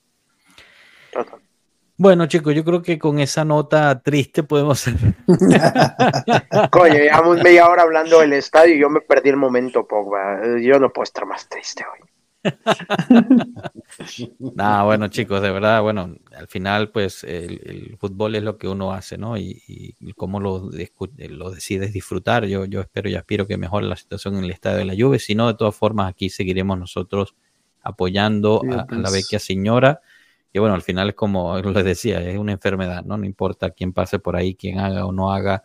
[2.00, 4.86] Bueno, chicos, yo creo que con esa nota triste podemos.
[6.72, 10.60] Coño, llevamos media hora hablando del estadio y yo me perdí el momento, Pogba.
[10.62, 12.08] Yo no puedo estar más triste hoy.
[14.56, 18.68] nah, bueno, chicos, de verdad, bueno, al final, pues el, el fútbol es lo que
[18.68, 19.36] uno hace, ¿no?
[19.36, 22.46] Y, y cómo lo, lo, decides disfrutar.
[22.46, 25.18] Yo, yo espero y aspiro que mejore la situación en el estadio de la Juve.
[25.18, 27.34] Si no, de todas formas, aquí seguiremos nosotros
[27.82, 29.00] apoyando sí, a, pues.
[29.00, 30.00] a, la vecchia señora.
[30.52, 33.18] Que bueno, al final es como les decía, es una enfermedad, ¿no?
[33.18, 35.64] No importa quién pase por ahí, quién haga o no haga,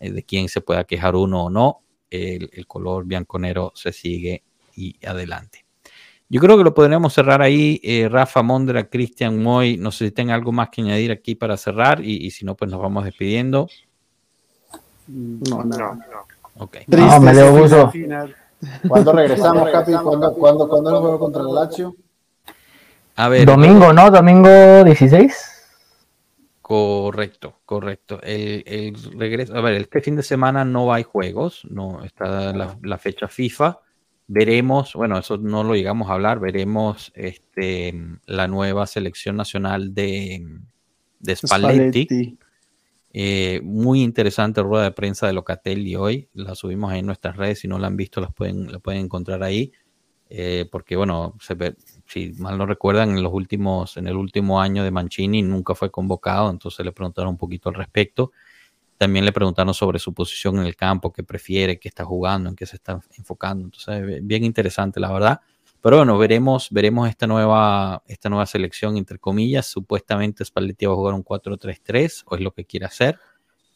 [0.00, 4.44] eh, de quién se pueda quejar uno o no, el, el color bianconero se sigue
[4.74, 5.64] y adelante.
[6.30, 7.80] Yo creo que lo podríamos cerrar ahí.
[7.82, 11.56] Eh, Rafa Mondra, Cristian Moy, no sé si tengan algo más que añadir aquí para
[11.56, 13.66] cerrar y, y si no, pues nos vamos despidiendo.
[15.06, 15.98] No, no, no.
[16.58, 16.84] Okay.
[16.84, 17.92] Triste no, me dio gusto.
[18.88, 19.92] ¿Cuándo regresamos, Capi?
[19.92, 21.96] ¿Cuándo, cuándo, cuándo el juego contra el Lazio?
[23.18, 23.46] A ver.
[23.46, 24.10] Domingo, ¿no?
[24.10, 25.34] Domingo 16.
[26.62, 28.20] Correcto, correcto.
[28.22, 32.78] El, el, regreso, a ver, este fin de semana no hay juegos, no está la,
[32.82, 33.80] la fecha FIFA
[34.28, 37.94] veremos, bueno, eso no lo llegamos a hablar, veremos este,
[38.26, 40.46] la nueva selección nacional de,
[41.18, 42.04] de Spalletti.
[42.04, 42.38] Spalletti.
[43.10, 47.60] Eh, muy interesante rueda de prensa de Locatelli hoy, la subimos ahí en nuestras redes,
[47.60, 49.72] si no la han visto las pueden, la pueden encontrar ahí,
[50.28, 51.74] eh, porque bueno, se ve,
[52.08, 55.90] si mal no recuerdan, en los últimos, en el último año de Mancini nunca fue
[55.90, 58.32] convocado, entonces le preguntaron un poquito al respecto.
[58.96, 62.56] También le preguntaron sobre su posición en el campo, qué prefiere, qué está jugando, en
[62.56, 63.64] qué se está enfocando.
[63.64, 65.40] Entonces, bien interesante, la verdad.
[65.80, 69.66] Pero bueno, veremos, veremos esta nueva, esta nueva selección, entre comillas.
[69.66, 73.18] Supuestamente Spalletti va a jugar un 4-3-3, o es lo que quiere hacer.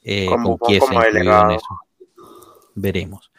[0.03, 1.79] Eh, como, con como en eso.
[2.75, 3.31] Veremos.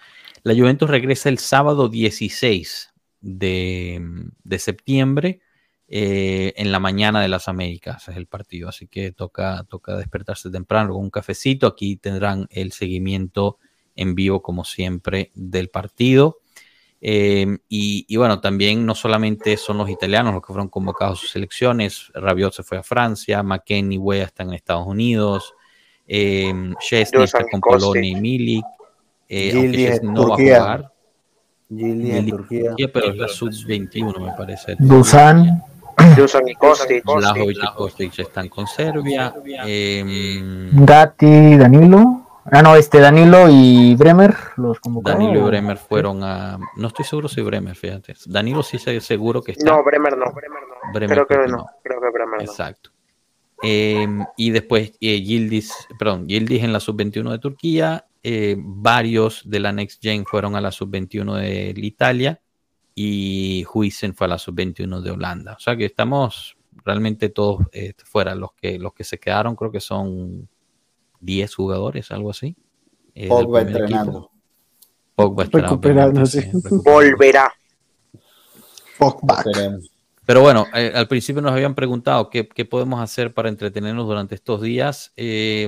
[0.44, 2.93] La Juventus regresa el sábado 16
[3.24, 4.00] de,
[4.44, 5.42] de septiembre
[5.88, 10.50] eh, en la mañana de las Américas es el partido, así que toca, toca despertarse
[10.50, 11.68] temprano con un cafecito.
[11.68, 13.60] Aquí tendrán el seguimiento
[13.96, 16.40] en vivo, como siempre, del partido.
[17.00, 21.22] Eh, y, y, bueno, también no solamente son los italianos los que fueron convocados a
[21.22, 25.54] sus selecciones, Rabiot se fue a Francia, McKenny Wea está en Estados Unidos,
[26.08, 28.66] eh, Chesney está con Polonia y Milik,
[29.28, 30.93] eh, aunque no va a jugar.
[31.78, 32.70] Gili en Turquía.
[32.70, 32.90] Turquía.
[32.94, 34.76] pero es la sub-21 me parece.
[34.80, 35.64] Dusan.
[36.18, 37.06] Dusan y Kostic.
[37.06, 39.34] Lajovic y Kostic están con Serbia.
[39.66, 42.24] Eh, Gatti, Danilo.
[42.46, 45.22] Ah, no, este Danilo y Bremer los convocaron.
[45.22, 45.50] Danilo y.
[45.50, 46.60] Bremer fueron a.
[46.76, 48.16] No estoy seguro si Bremer, fíjate.
[48.26, 49.66] Danilo sí sé seguro que está.
[49.66, 50.94] No, Bremer no, Bremer no.
[50.94, 51.58] Bremer creo que no.
[51.58, 51.66] no.
[51.82, 52.44] Creo que Bremer no.
[52.44, 52.90] Exacto.
[53.62, 54.06] Eh,
[54.36, 59.74] y después eh, Yildiz, perdón, Yildiz en la sub-21 de Turquía, eh, varios de la
[59.74, 62.42] Next Gen fueron a la sub-21 de Italia
[62.96, 65.54] y Huisen fue a la sub-21 de Holanda.
[65.54, 68.34] O sea que estamos realmente todos eh, fuera.
[68.34, 70.48] Los que, los que se quedaron creo que son
[71.20, 72.56] 10 jugadores, algo así.
[73.14, 74.32] eh, Pogba entrenando.
[75.16, 76.52] Pogba Recuperándose.
[76.84, 77.52] Volverá.
[78.98, 79.44] Pogba.
[80.26, 84.36] Pero bueno, eh, al principio nos habían preguntado qué, qué podemos hacer para entretenernos durante
[84.36, 85.12] estos días.
[85.18, 85.68] Eh,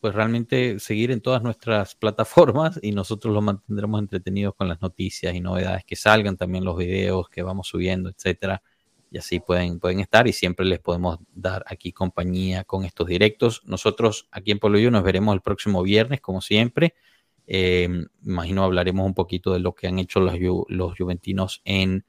[0.00, 5.34] pues realmente seguir en todas nuestras plataformas y nosotros los mantendremos entretenidos con las noticias
[5.34, 8.62] y novedades que salgan, también los videos que vamos subiendo, etcétera.
[9.10, 13.62] Y así pueden, pueden estar y siempre les podemos dar aquí compañía con estos directos.
[13.64, 16.94] Nosotros aquí en You nos veremos el próximo viernes, como siempre.
[17.48, 17.88] Eh,
[18.24, 20.34] imagino hablaremos un poquito de lo que han hecho los,
[20.68, 22.04] los juventinos en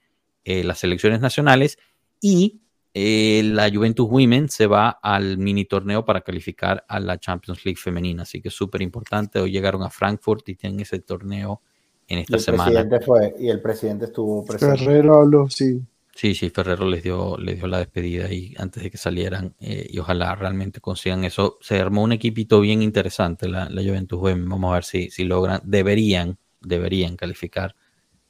[0.49, 1.77] eh, las selecciones nacionales
[2.21, 2.61] y
[2.93, 7.77] eh, la Juventus Women se va al mini torneo para calificar a la Champions League
[7.77, 8.23] femenina.
[8.23, 9.39] Así que es súper importante.
[9.39, 11.61] Hoy llegaron a Frankfurt y tienen ese torneo
[12.07, 12.71] en Y esta el, semana.
[12.71, 14.77] presidente fue, y el presidente estuvo presente.
[14.77, 15.81] Ferrero habló, sí.
[16.15, 19.85] Sí, sí, Ferrero les dio, les dio la despedida y antes de que salieran eh,
[19.89, 21.57] y ojalá realmente consigan eso.
[21.59, 24.47] Se armó un equipito bien interesante la, la Juventus Women.
[24.47, 27.75] Vamos a ver si, si logran, deberían, deberían calificar,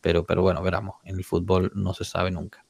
[0.08, 0.96] pero, pero bueno, veramos.
[1.04, 2.64] En el fútbol no se sabe nunca.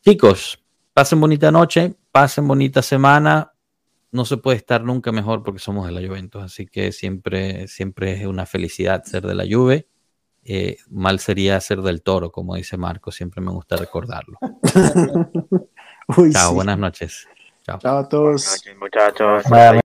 [0.00, 0.62] Chicos,
[0.94, 3.52] pasen bonita noche, pasen bonita semana.
[4.12, 8.12] No se puede estar nunca mejor porque somos de la Juventus, así que siempre, siempre
[8.12, 9.88] es una felicidad ser de la Juve.
[10.44, 14.38] Eh, mal sería ser del toro, como dice Marco, siempre me gusta recordarlo.
[16.16, 16.54] Uy, Chao, sí.
[16.54, 17.28] buenas noches.
[17.64, 17.80] Chao.
[17.80, 18.62] Chao a todos.
[18.78, 19.42] Muchachos.
[19.50, 19.72] Vaya,